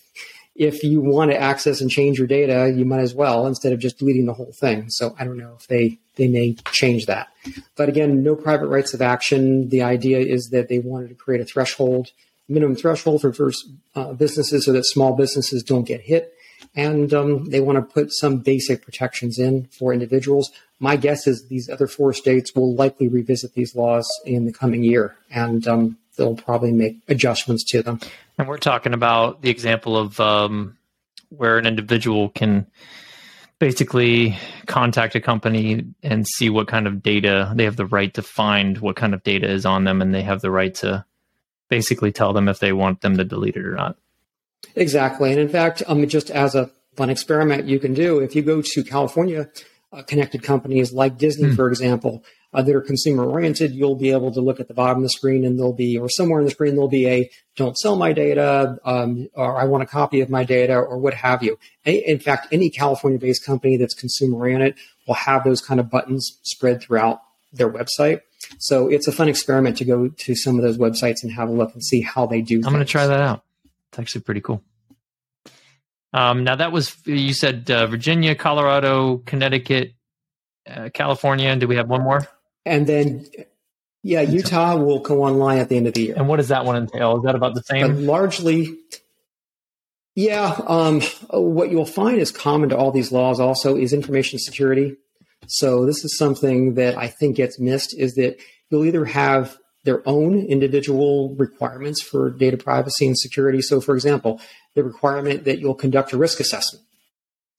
if 0.56 0.82
you 0.82 1.00
want 1.00 1.30
to 1.30 1.40
access 1.40 1.80
and 1.80 1.88
change 1.88 2.18
your 2.18 2.26
data, 2.26 2.72
you 2.74 2.84
might 2.84 3.00
as 3.00 3.14
well 3.14 3.46
instead 3.46 3.72
of 3.72 3.78
just 3.78 3.98
deleting 3.98 4.26
the 4.26 4.32
whole 4.32 4.52
thing. 4.58 4.86
So 4.88 5.14
I 5.20 5.24
don't 5.24 5.38
know 5.38 5.56
if 5.60 5.68
they 5.68 6.00
they 6.16 6.26
may 6.26 6.56
change 6.72 7.06
that. 7.06 7.28
But 7.76 7.88
again, 7.88 8.24
no 8.24 8.34
private 8.34 8.66
rights 8.66 8.92
of 8.92 9.00
action. 9.00 9.68
The 9.68 9.82
idea 9.82 10.18
is 10.18 10.48
that 10.50 10.68
they 10.68 10.80
wanted 10.80 11.10
to 11.10 11.14
create 11.14 11.40
a 11.40 11.44
threshold, 11.44 12.08
minimum 12.48 12.74
threshold 12.74 13.20
for 13.20 13.32
first 13.32 13.68
uh, 13.94 14.14
businesses, 14.14 14.64
so 14.64 14.72
that 14.72 14.84
small 14.84 15.14
businesses 15.14 15.62
don't 15.62 15.86
get 15.86 16.00
hit 16.00 16.32
and 16.76 17.12
um, 17.14 17.46
they 17.46 17.60
want 17.60 17.76
to 17.76 17.94
put 17.94 18.12
some 18.12 18.38
basic 18.38 18.82
protections 18.82 19.38
in 19.38 19.64
for 19.78 19.92
individuals. 19.92 20.52
My 20.78 20.96
guess 20.96 21.26
is 21.26 21.48
these 21.48 21.70
other 21.70 21.86
four 21.86 22.12
states 22.12 22.54
will 22.54 22.74
likely 22.74 23.08
revisit 23.08 23.54
these 23.54 23.74
laws 23.74 24.06
in 24.26 24.44
the 24.44 24.52
coming 24.52 24.84
year, 24.84 25.16
and 25.30 25.66
um, 25.66 25.98
they'll 26.16 26.36
probably 26.36 26.72
make 26.72 26.98
adjustments 27.08 27.64
to 27.70 27.82
them. 27.82 28.00
And 28.38 28.46
we're 28.46 28.58
talking 28.58 28.92
about 28.92 29.40
the 29.40 29.48
example 29.48 29.96
of 29.96 30.20
um, 30.20 30.76
where 31.30 31.56
an 31.56 31.66
individual 31.66 32.28
can 32.28 32.66
basically 33.58 34.36
contact 34.66 35.14
a 35.14 35.20
company 35.20 35.82
and 36.02 36.26
see 36.26 36.50
what 36.50 36.68
kind 36.68 36.86
of 36.86 37.02
data 37.02 37.50
they 37.54 37.64
have 37.64 37.76
the 37.76 37.86
right 37.86 38.12
to 38.12 38.22
find 38.22 38.78
what 38.78 38.96
kind 38.96 39.14
of 39.14 39.22
data 39.22 39.50
is 39.50 39.64
on 39.64 39.84
them 39.84 40.02
and 40.02 40.14
they 40.14 40.20
have 40.20 40.42
the 40.42 40.50
right 40.50 40.74
to 40.74 41.02
basically 41.70 42.12
tell 42.12 42.34
them 42.34 42.48
if 42.48 42.58
they 42.58 42.74
want 42.74 43.00
them 43.00 43.16
to 43.16 43.24
delete 43.24 43.56
it 43.56 43.64
or 43.64 43.74
not 43.74 43.96
Exactly. 44.74 45.30
And 45.30 45.40
in 45.40 45.48
fact, 45.48 45.82
um, 45.86 46.06
just 46.08 46.30
as 46.30 46.54
a 46.54 46.70
fun 46.96 47.10
experiment 47.10 47.66
you 47.66 47.78
can 47.78 47.94
do, 47.94 48.18
if 48.18 48.34
you 48.34 48.42
go 48.42 48.62
to 48.62 48.84
California, 48.84 49.48
uh, 49.92 50.02
connected 50.02 50.42
companies 50.42 50.92
like 50.92 51.18
Disney, 51.18 51.50
mm. 51.50 51.56
for 51.56 51.68
example, 51.68 52.24
uh, 52.52 52.62
that 52.62 52.74
are 52.74 52.80
consumer 52.80 53.24
oriented, 53.24 53.72
you'll 53.72 53.96
be 53.96 54.10
able 54.10 54.32
to 54.32 54.40
look 54.40 54.60
at 54.60 54.68
the 54.68 54.74
bottom 54.74 54.98
of 54.98 55.02
the 55.02 55.10
screen 55.10 55.44
and 55.44 55.58
there'll 55.58 55.72
be, 55.72 55.98
or 55.98 56.08
somewhere 56.08 56.40
in 56.40 56.44
the 56.44 56.50
screen, 56.50 56.74
there'll 56.74 56.88
be 56.88 57.06
a 57.06 57.30
don't 57.56 57.76
sell 57.76 57.96
my 57.96 58.12
data, 58.12 58.78
um, 58.84 59.28
or 59.34 59.56
I 59.56 59.64
want 59.64 59.82
a 59.82 59.86
copy 59.86 60.20
of 60.20 60.30
my 60.30 60.44
data, 60.44 60.74
or 60.74 60.98
what 60.98 61.14
have 61.14 61.42
you. 61.42 61.58
In 61.84 62.18
fact, 62.18 62.48
any 62.52 62.70
California 62.70 63.18
based 63.18 63.44
company 63.44 63.76
that's 63.76 63.94
consumer 63.94 64.38
oriented 64.38 64.74
will 65.06 65.14
have 65.14 65.44
those 65.44 65.60
kind 65.60 65.80
of 65.80 65.90
buttons 65.90 66.38
spread 66.42 66.82
throughout 66.82 67.20
their 67.52 67.70
website. 67.70 68.20
So 68.58 68.88
it's 68.88 69.08
a 69.08 69.12
fun 69.12 69.28
experiment 69.28 69.76
to 69.78 69.84
go 69.84 70.08
to 70.08 70.34
some 70.34 70.56
of 70.56 70.62
those 70.62 70.78
websites 70.78 71.22
and 71.22 71.32
have 71.32 71.48
a 71.48 71.52
look 71.52 71.72
and 71.74 71.84
see 71.84 72.00
how 72.00 72.26
they 72.26 72.42
do. 72.42 72.56
I'm 72.56 72.72
going 72.72 72.78
to 72.78 72.84
try 72.84 73.06
that 73.06 73.20
out. 73.20 73.42
It's 73.96 73.98
actually 73.98 74.20
pretty 74.22 74.42
cool. 74.42 74.62
Um, 76.12 76.44
now 76.44 76.56
that 76.56 76.70
was 76.70 76.94
you 77.06 77.32
said 77.32 77.70
uh, 77.70 77.86
Virginia, 77.86 78.34
Colorado, 78.34 79.18
Connecticut, 79.24 79.94
uh, 80.68 80.90
California. 80.92 81.48
And 81.48 81.62
do 81.62 81.66
we 81.66 81.76
have 81.76 81.88
one 81.88 82.02
more? 82.02 82.28
And 82.66 82.86
then, 82.86 83.26
yeah, 84.02 84.20
Utah 84.20 84.76
will 84.76 84.98
go 84.98 85.22
online 85.22 85.60
at 85.60 85.70
the 85.70 85.78
end 85.78 85.86
of 85.86 85.94
the 85.94 86.02
year. 86.02 86.14
And 86.14 86.28
what 86.28 86.36
does 86.36 86.48
that 86.48 86.66
one 86.66 86.76
entail? 86.76 87.16
Is 87.16 87.22
that 87.22 87.34
about 87.34 87.54
the 87.54 87.62
same? 87.62 87.86
But 87.86 88.02
largely, 88.02 88.76
yeah. 90.14 90.60
Um, 90.66 91.00
what 91.30 91.70
you'll 91.70 91.86
find 91.86 92.18
is 92.18 92.30
common 92.30 92.68
to 92.68 92.76
all 92.76 92.90
these 92.90 93.12
laws 93.12 93.40
also 93.40 93.76
is 93.76 93.94
information 93.94 94.38
security. 94.38 94.96
So 95.46 95.86
this 95.86 96.04
is 96.04 96.18
something 96.18 96.74
that 96.74 96.98
I 96.98 97.06
think 97.08 97.36
gets 97.36 97.58
missed 97.58 97.98
is 97.98 98.16
that 98.16 98.36
you'll 98.68 98.84
either 98.84 99.06
have 99.06 99.56
their 99.86 100.06
own 100.06 100.38
individual 100.38 101.34
requirements 101.36 102.02
for 102.02 102.28
data 102.30 102.58
privacy 102.58 103.06
and 103.06 103.18
security. 103.18 103.62
So, 103.62 103.80
for 103.80 103.94
example, 103.94 104.40
the 104.74 104.84
requirement 104.84 105.44
that 105.44 105.58
you'll 105.58 105.74
conduct 105.74 106.12
a 106.12 106.18
risk 106.18 106.40
assessment, 106.40 106.84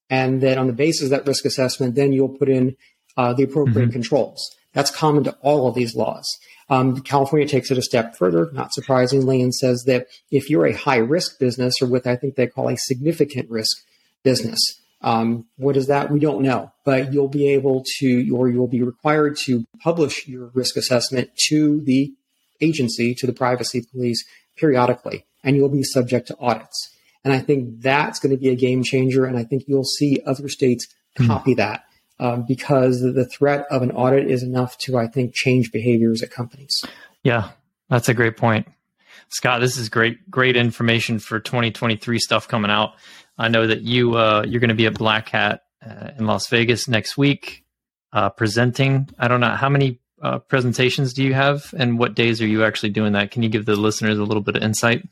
and 0.10 0.42
that 0.42 0.60
on 0.60 0.68
the 0.68 0.74
basis 0.74 1.06
of 1.06 1.10
that 1.10 1.26
risk 1.26 1.46
assessment, 1.46 1.96
then 1.96 2.14
you'll 2.14 2.38
put 2.38 2.50
in 2.50 2.76
uh, 3.18 3.34
the 3.34 3.44
appropriate 3.44 3.86
mm-hmm. 3.86 3.94
controls. 3.94 4.56
That's 4.74 4.92
common 4.92 5.24
to 5.24 5.36
all 5.42 5.68
of 5.68 5.74
these 5.74 5.96
laws. 5.96 6.28
Um, 6.70 7.02
California 7.02 7.48
takes 7.48 7.72
it 7.72 7.78
a 7.78 7.82
step 7.82 8.16
further, 8.16 8.52
not 8.52 8.74
surprisingly, 8.74 9.42
and 9.42 9.56
says 9.56 9.84
that 9.88 10.08
if 10.30 10.50
you're 10.50 10.68
a 10.68 10.74
high 10.74 10.98
risk 10.98 11.40
business 11.40 11.74
or 11.82 11.88
what 11.88 12.06
I 12.06 12.16
think 12.16 12.36
they 12.36 12.48
call 12.48 12.70
a 12.70 12.78
significant 12.78 13.50
risk 13.50 13.78
business, 14.24 14.60
um, 15.02 15.46
what 15.58 15.78
is 15.78 15.88
that? 15.88 16.12
We 16.12 16.20
don't 16.20 16.42
know, 16.42 16.72
but 16.84 17.14
you'll 17.14 17.28
be 17.28 17.50
able 17.50 17.84
to, 18.00 18.30
or 18.32 18.50
you'll 18.50 18.68
be 18.68 18.82
required 18.82 19.38
to 19.46 19.66
publish 19.82 20.28
your 20.28 20.48
risk 20.54 20.76
assessment 20.76 21.30
to 21.50 21.82
the 21.82 22.14
agency, 22.62 23.14
to 23.16 23.28
the 23.28 23.34
privacy 23.34 23.84
police 23.92 24.26
periodically, 24.56 25.26
and 25.44 25.56
you'll 25.56 25.70
be 25.70 25.84
subject 25.84 26.28
to 26.30 26.38
audits. 26.40 26.96
And 27.24 27.34
I 27.34 27.40
think 27.40 27.82
that's 27.82 28.20
going 28.20 28.32
to 28.36 28.40
be 28.40 28.50
a 28.50 28.56
game 28.56 28.84
changer. 28.84 29.26
And 29.26 29.38
I 29.38 29.44
think 29.44 29.66
you'll 29.68 29.84
see 29.84 30.22
other 30.26 30.50
states 30.50 30.88
hmm. 31.18 31.28
copy 31.28 31.54
mm. 31.54 31.58
that 31.58 31.84
um, 32.20 32.46
because 32.48 33.02
the 33.02 33.26
threat 33.26 33.66
of 33.70 33.82
an 33.82 33.92
audit 33.92 34.30
is 34.30 34.44
enough 34.44 34.78
to, 34.80 34.98
I 34.98 35.08
think, 35.08 35.34
change 35.36 35.72
behaviors 35.72 36.24
at 36.24 36.32
companies. 36.32 36.74
Yeah, 37.24 37.50
that's 37.90 38.10
a 38.10 38.14
great 38.14 38.38
point. 38.38 38.68
Scott, 39.30 39.60
this 39.60 39.78
is 39.78 39.90
great, 39.90 40.30
great 40.32 40.56
information 40.56 41.20
for 41.20 41.40
2023 41.40 42.18
stuff 42.20 42.48
coming 42.48 42.72
out. 42.72 42.94
I 43.38 43.48
know 43.50 43.68
that 43.68 43.82
you 43.82 44.16
uh, 44.16 44.44
you're 44.48 44.60
going 44.60 44.70
to 44.70 44.76
be 44.76 44.88
at 44.88 44.98
Black 44.98 45.30
Hat 45.30 45.62
uh, 45.86 46.12
in 46.18 46.26
Las 46.26 46.48
Vegas 46.48 46.88
next 46.88 47.18
week, 47.18 47.66
uh, 48.12 48.30
presenting. 48.30 49.10
I 49.20 49.28
don't 49.28 49.42
know 49.42 49.56
how 49.56 49.70
many 49.70 50.00
uh, 50.22 50.40
presentations 50.40 51.14
do 51.14 51.24
you 51.24 51.34
have, 51.34 51.74
and 51.78 52.00
what 52.00 52.16
days 52.16 52.42
are 52.42 52.48
you 52.48 52.64
actually 52.64 52.90
doing 52.90 53.14
that? 53.14 53.32
Can 53.32 53.44
you 53.44 53.50
give 53.50 53.66
the 53.66 53.76
listeners 53.76 54.18
a 54.18 54.24
little 54.24 54.42
bit 54.42 54.56
of 54.56 54.64
insight? 54.64 55.08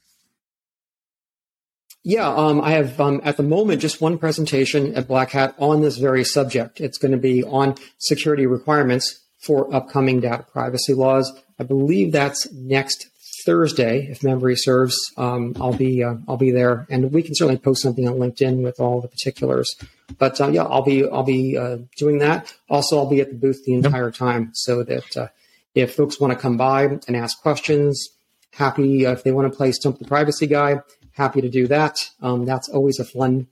Yeah, 2.04 2.28
um, 2.28 2.62
I 2.62 2.72
have 2.72 3.00
um, 3.02 3.20
at 3.24 3.38
the 3.38 3.44
moment 3.44 3.82
just 3.82 4.00
one 4.00 4.20
presentation 4.20 4.94
at 4.96 5.08
Black 5.08 5.32
Hat 5.32 5.56
on 5.58 5.82
this 5.82 5.98
very 5.98 6.24
subject. 6.24 6.80
It's 6.80 7.00
going 7.00 7.14
to 7.14 7.18
be 7.18 7.44
on 7.44 7.76
security 7.98 8.46
requirements 8.46 9.24
for 9.40 9.74
upcoming 9.74 10.20
data 10.20 10.46
privacy 10.52 10.94
laws. 10.94 11.32
I 11.60 11.64
believe 11.64 12.12
that's 12.12 12.52
next 12.52 13.08
Thursday, 13.46 14.08
if 14.10 14.24
memory 14.24 14.56
serves. 14.56 14.98
Um, 15.18 15.56
I'll 15.60 15.74
be 15.74 16.04
uh, 16.04 16.16
I'll 16.28 16.38
be 16.38 16.52
there, 16.52 16.88
and 16.90 17.12
we 17.12 17.24
can 17.24 17.36
certainly 17.36 17.60
post 17.60 17.82
something 17.82 18.08
on 18.08 18.16
LinkedIn 18.16 18.64
with 18.64 18.80
all 18.80 19.02
the 19.02 19.08
particulars. 19.08 19.76
But 20.18 20.40
uh, 20.42 20.48
yeah, 20.48 20.64
I'll 20.64 20.82
be 20.82 21.08
I'll 21.08 21.24
be 21.24 21.58
uh, 21.58 21.78
doing 21.98 22.20
that. 22.20 22.54
Also, 22.70 22.98
I'll 22.98 23.10
be 23.10 23.22
at 23.22 23.30
the 23.30 23.36
booth 23.36 23.64
the 23.66 23.74
entire 23.74 24.12
time, 24.12 24.52
so 24.54 24.84
that 24.84 25.18
uh, 25.18 25.28
if 25.74 25.96
folks 25.96 26.20
want 26.20 26.34
to 26.34 26.40
come 26.40 26.58
by 26.58 26.84
and 26.84 27.16
ask 27.16 27.42
questions, 27.42 28.10
happy 28.52 29.06
uh, 29.06 29.12
if 29.12 29.24
they 29.24 29.32
want 29.32 29.52
to 29.52 29.56
play 29.56 29.72
Stump 29.72 30.00
the 30.00 30.06
Privacy 30.06 30.48
Guy 30.48 30.82
happy 31.16 31.42
to 31.42 31.50
do 31.50 31.68
that. 31.68 31.98
Um, 32.22 32.46
that's 32.46 32.70
always 32.70 33.00
a 33.00 33.06
fun, 33.06 33.48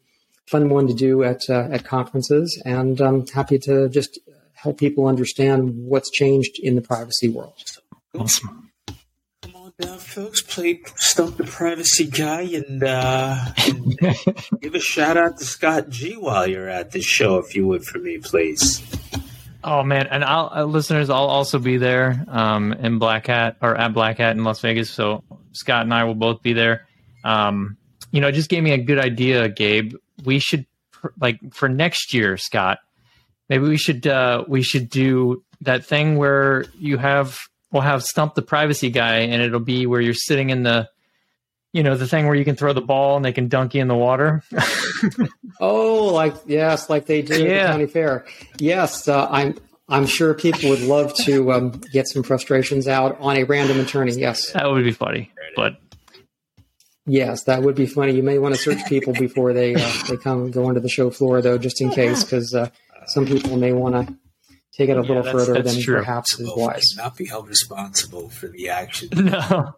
fun 0.45 0.69
one 0.69 0.87
to 0.87 0.93
do 0.93 1.23
at 1.23 1.41
uh, 1.49 1.67
at 1.71 1.83
conferences, 1.83 2.61
and 2.65 2.99
I'm 3.01 3.15
um, 3.15 3.27
happy 3.27 3.57
to 3.59 3.89
just 3.89 4.19
help 4.53 4.77
people 4.77 5.07
understand 5.07 5.73
what's 5.75 6.11
changed 6.11 6.59
in 6.61 6.75
the 6.75 6.81
privacy 6.81 7.29
world. 7.29 7.53
Awesome. 8.17 8.62
Come 9.79 9.89
on 9.89 9.97
down, 9.97 9.99
folks. 9.99 10.41
Play 10.41 10.81
stump 10.95 11.37
the 11.37 11.43
privacy 11.43 12.07
guy, 12.07 12.41
and, 12.41 12.83
uh, 12.83 13.45
and 13.65 13.97
give 14.61 14.75
a 14.75 14.79
shout 14.79 15.17
out 15.17 15.37
to 15.37 15.45
Scott 15.45 15.89
G 15.89 16.15
while 16.15 16.47
you're 16.47 16.69
at 16.69 16.91
the 16.91 17.01
show, 17.01 17.37
if 17.37 17.55
you 17.55 17.67
would, 17.67 17.83
for 17.83 17.99
me, 17.99 18.17
please. 18.17 18.81
Oh 19.63 19.81
man, 19.83 20.07
and 20.07 20.23
I'll 20.23 20.51
uh, 20.53 20.63
listeners, 20.65 21.09
I'll 21.09 21.25
also 21.25 21.57
be 21.57 21.77
there 21.77 22.25
um, 22.27 22.73
in 22.73 22.99
Black 22.99 23.27
Hat 23.27 23.57
or 23.61 23.75
at 23.75 23.93
Black 23.93 24.17
Hat 24.17 24.35
in 24.35 24.43
Las 24.43 24.59
Vegas. 24.59 24.89
So 24.89 25.23
Scott 25.53 25.83
and 25.83 25.93
I 25.93 26.03
will 26.03 26.15
both 26.15 26.41
be 26.41 26.53
there 26.53 26.85
um, 27.23 27.77
you 28.11 28.21
know, 28.21 28.27
it 28.27 28.33
just 28.33 28.49
gave 28.49 28.63
me 28.63 28.71
a 28.71 28.77
good 28.77 28.99
idea, 28.99 29.49
Gabe. 29.49 29.93
We 30.23 30.39
should 30.39 30.65
like 31.19 31.39
for 31.53 31.69
next 31.69 32.13
year, 32.13 32.37
Scott. 32.37 32.79
Maybe 33.49 33.67
we 33.67 33.77
should 33.77 34.05
uh, 34.05 34.45
we 34.47 34.61
should 34.61 34.89
do 34.89 35.43
that 35.61 35.85
thing 35.85 36.17
where 36.17 36.65
you 36.77 36.97
have 36.97 37.39
we'll 37.73 37.81
have 37.81 38.03
stump 38.03 38.35
the 38.35 38.41
privacy 38.41 38.89
guy, 38.89 39.17
and 39.17 39.41
it'll 39.41 39.59
be 39.59 39.85
where 39.85 39.99
you're 39.99 40.13
sitting 40.13 40.51
in 40.51 40.63
the 40.63 40.89
you 41.73 41.83
know 41.83 41.97
the 41.97 42.07
thing 42.07 42.27
where 42.27 42.35
you 42.35 42.45
can 42.45 42.55
throw 42.55 42.71
the 42.71 42.81
ball 42.81 43.15
and 43.17 43.25
they 43.25 43.33
can 43.33 43.49
dunk 43.49 43.73
you 43.73 43.81
in 43.81 43.87
the 43.87 43.95
water. 43.95 44.43
oh, 45.59 46.05
like 46.05 46.35
yes, 46.45 46.89
like 46.89 47.07
they 47.07 47.21
do 47.21 47.43
yeah. 47.43 47.49
at 47.49 47.61
the 47.61 47.71
county 47.71 47.87
fair. 47.87 48.25
Yes, 48.59 49.07
uh, 49.07 49.27
I'm 49.29 49.57
I'm 49.89 50.05
sure 50.05 50.33
people 50.33 50.69
would 50.69 50.81
love 50.81 51.13
to 51.25 51.51
um, 51.51 51.71
get 51.91 52.07
some 52.07 52.23
frustrations 52.23 52.87
out 52.87 53.19
on 53.19 53.35
a 53.37 53.43
random 53.43 53.79
attorney. 53.79 54.13
Yes, 54.13 54.51
that 54.51 54.69
would 54.69 54.83
be 54.83 54.91
funny. 54.91 55.31
But 55.55 55.77
Yes, 57.05 57.43
that 57.43 57.63
would 57.63 57.75
be 57.75 57.85
funny. 57.85 58.13
You 58.13 58.23
may 58.23 58.37
want 58.37 58.55
to 58.55 58.61
search 58.61 58.85
people 58.85 59.13
before 59.13 59.51
they 59.51 59.75
uh, 59.75 59.91
they 60.07 60.15
come 60.15 60.51
go 60.51 60.65
onto 60.65 60.79
the 60.79 60.89
show 60.89 61.09
floor, 61.09 61.41
though, 61.41 61.57
just 61.57 61.81
in 61.81 61.91
case, 61.91 62.23
because 62.23 62.55
uh, 62.55 62.69
some 63.07 63.25
people 63.25 63.57
may 63.57 63.73
want 63.73 64.07
to 64.07 64.15
take 64.75 64.89
it 64.89 64.97
a 64.97 65.01
little 65.01 65.23
further 65.23 65.61
than 65.61 65.81
true. 65.81 65.97
perhaps 65.97 66.39
is 66.39 66.51
wise. 66.55 66.95
Not 66.97 67.15
be 67.17 67.25
held 67.25 67.47
responsible 67.47 68.29
for 68.29 68.47
the 68.47 68.69
action. 68.69 69.09
No. 69.15 69.37
Uh, 69.39 69.71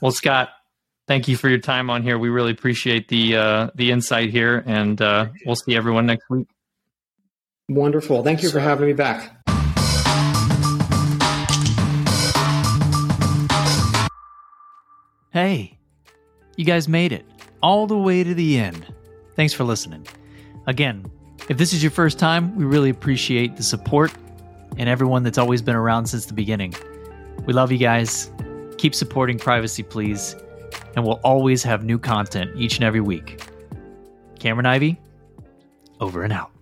well, 0.00 0.12
Scott, 0.12 0.48
thank 1.06 1.28
you 1.28 1.36
for 1.36 1.48
your 1.48 1.58
time 1.58 1.90
on 1.90 2.02
here. 2.02 2.18
We 2.18 2.28
really 2.30 2.52
appreciate 2.52 3.08
the 3.08 3.36
uh, 3.36 3.70
the 3.74 3.90
insight 3.90 4.30
here, 4.30 4.62
and 4.66 5.00
uh, 5.00 5.28
we'll 5.44 5.56
see 5.56 5.76
everyone 5.76 6.06
next 6.06 6.28
week. 6.30 6.48
Wonderful. 7.68 8.22
Thank 8.22 8.42
you 8.42 8.50
for 8.50 8.60
having 8.60 8.86
me 8.86 8.94
back. 8.94 9.36
Hey. 15.32 15.78
You 16.56 16.64
guys 16.64 16.88
made 16.88 17.12
it 17.12 17.24
all 17.62 17.86
the 17.86 17.96
way 17.96 18.22
to 18.24 18.34
the 18.34 18.58
end. 18.58 18.86
Thanks 19.34 19.54
for 19.54 19.64
listening. 19.64 20.06
Again, 20.66 21.10
if 21.50 21.58
this 21.58 21.72
is 21.72 21.82
your 21.82 21.90
first 21.90 22.16
time, 22.16 22.54
we 22.54 22.64
really 22.64 22.90
appreciate 22.90 23.56
the 23.56 23.62
support 23.64 24.12
and 24.78 24.88
everyone 24.88 25.24
that's 25.24 25.36
always 25.36 25.60
been 25.60 25.74
around 25.74 26.06
since 26.06 26.26
the 26.26 26.32
beginning. 26.32 26.72
We 27.44 27.52
love 27.52 27.72
you 27.72 27.78
guys. 27.78 28.30
Keep 28.78 28.94
supporting 28.94 29.36
Privacy 29.36 29.82
Please, 29.82 30.36
and 30.94 31.04
we'll 31.04 31.18
always 31.24 31.64
have 31.64 31.82
new 31.82 31.98
content 31.98 32.52
each 32.54 32.76
and 32.76 32.84
every 32.84 33.00
week. 33.00 33.42
Cameron 34.38 34.64
Ivey, 34.64 35.00
over 35.98 36.22
and 36.22 36.32
out. 36.32 36.52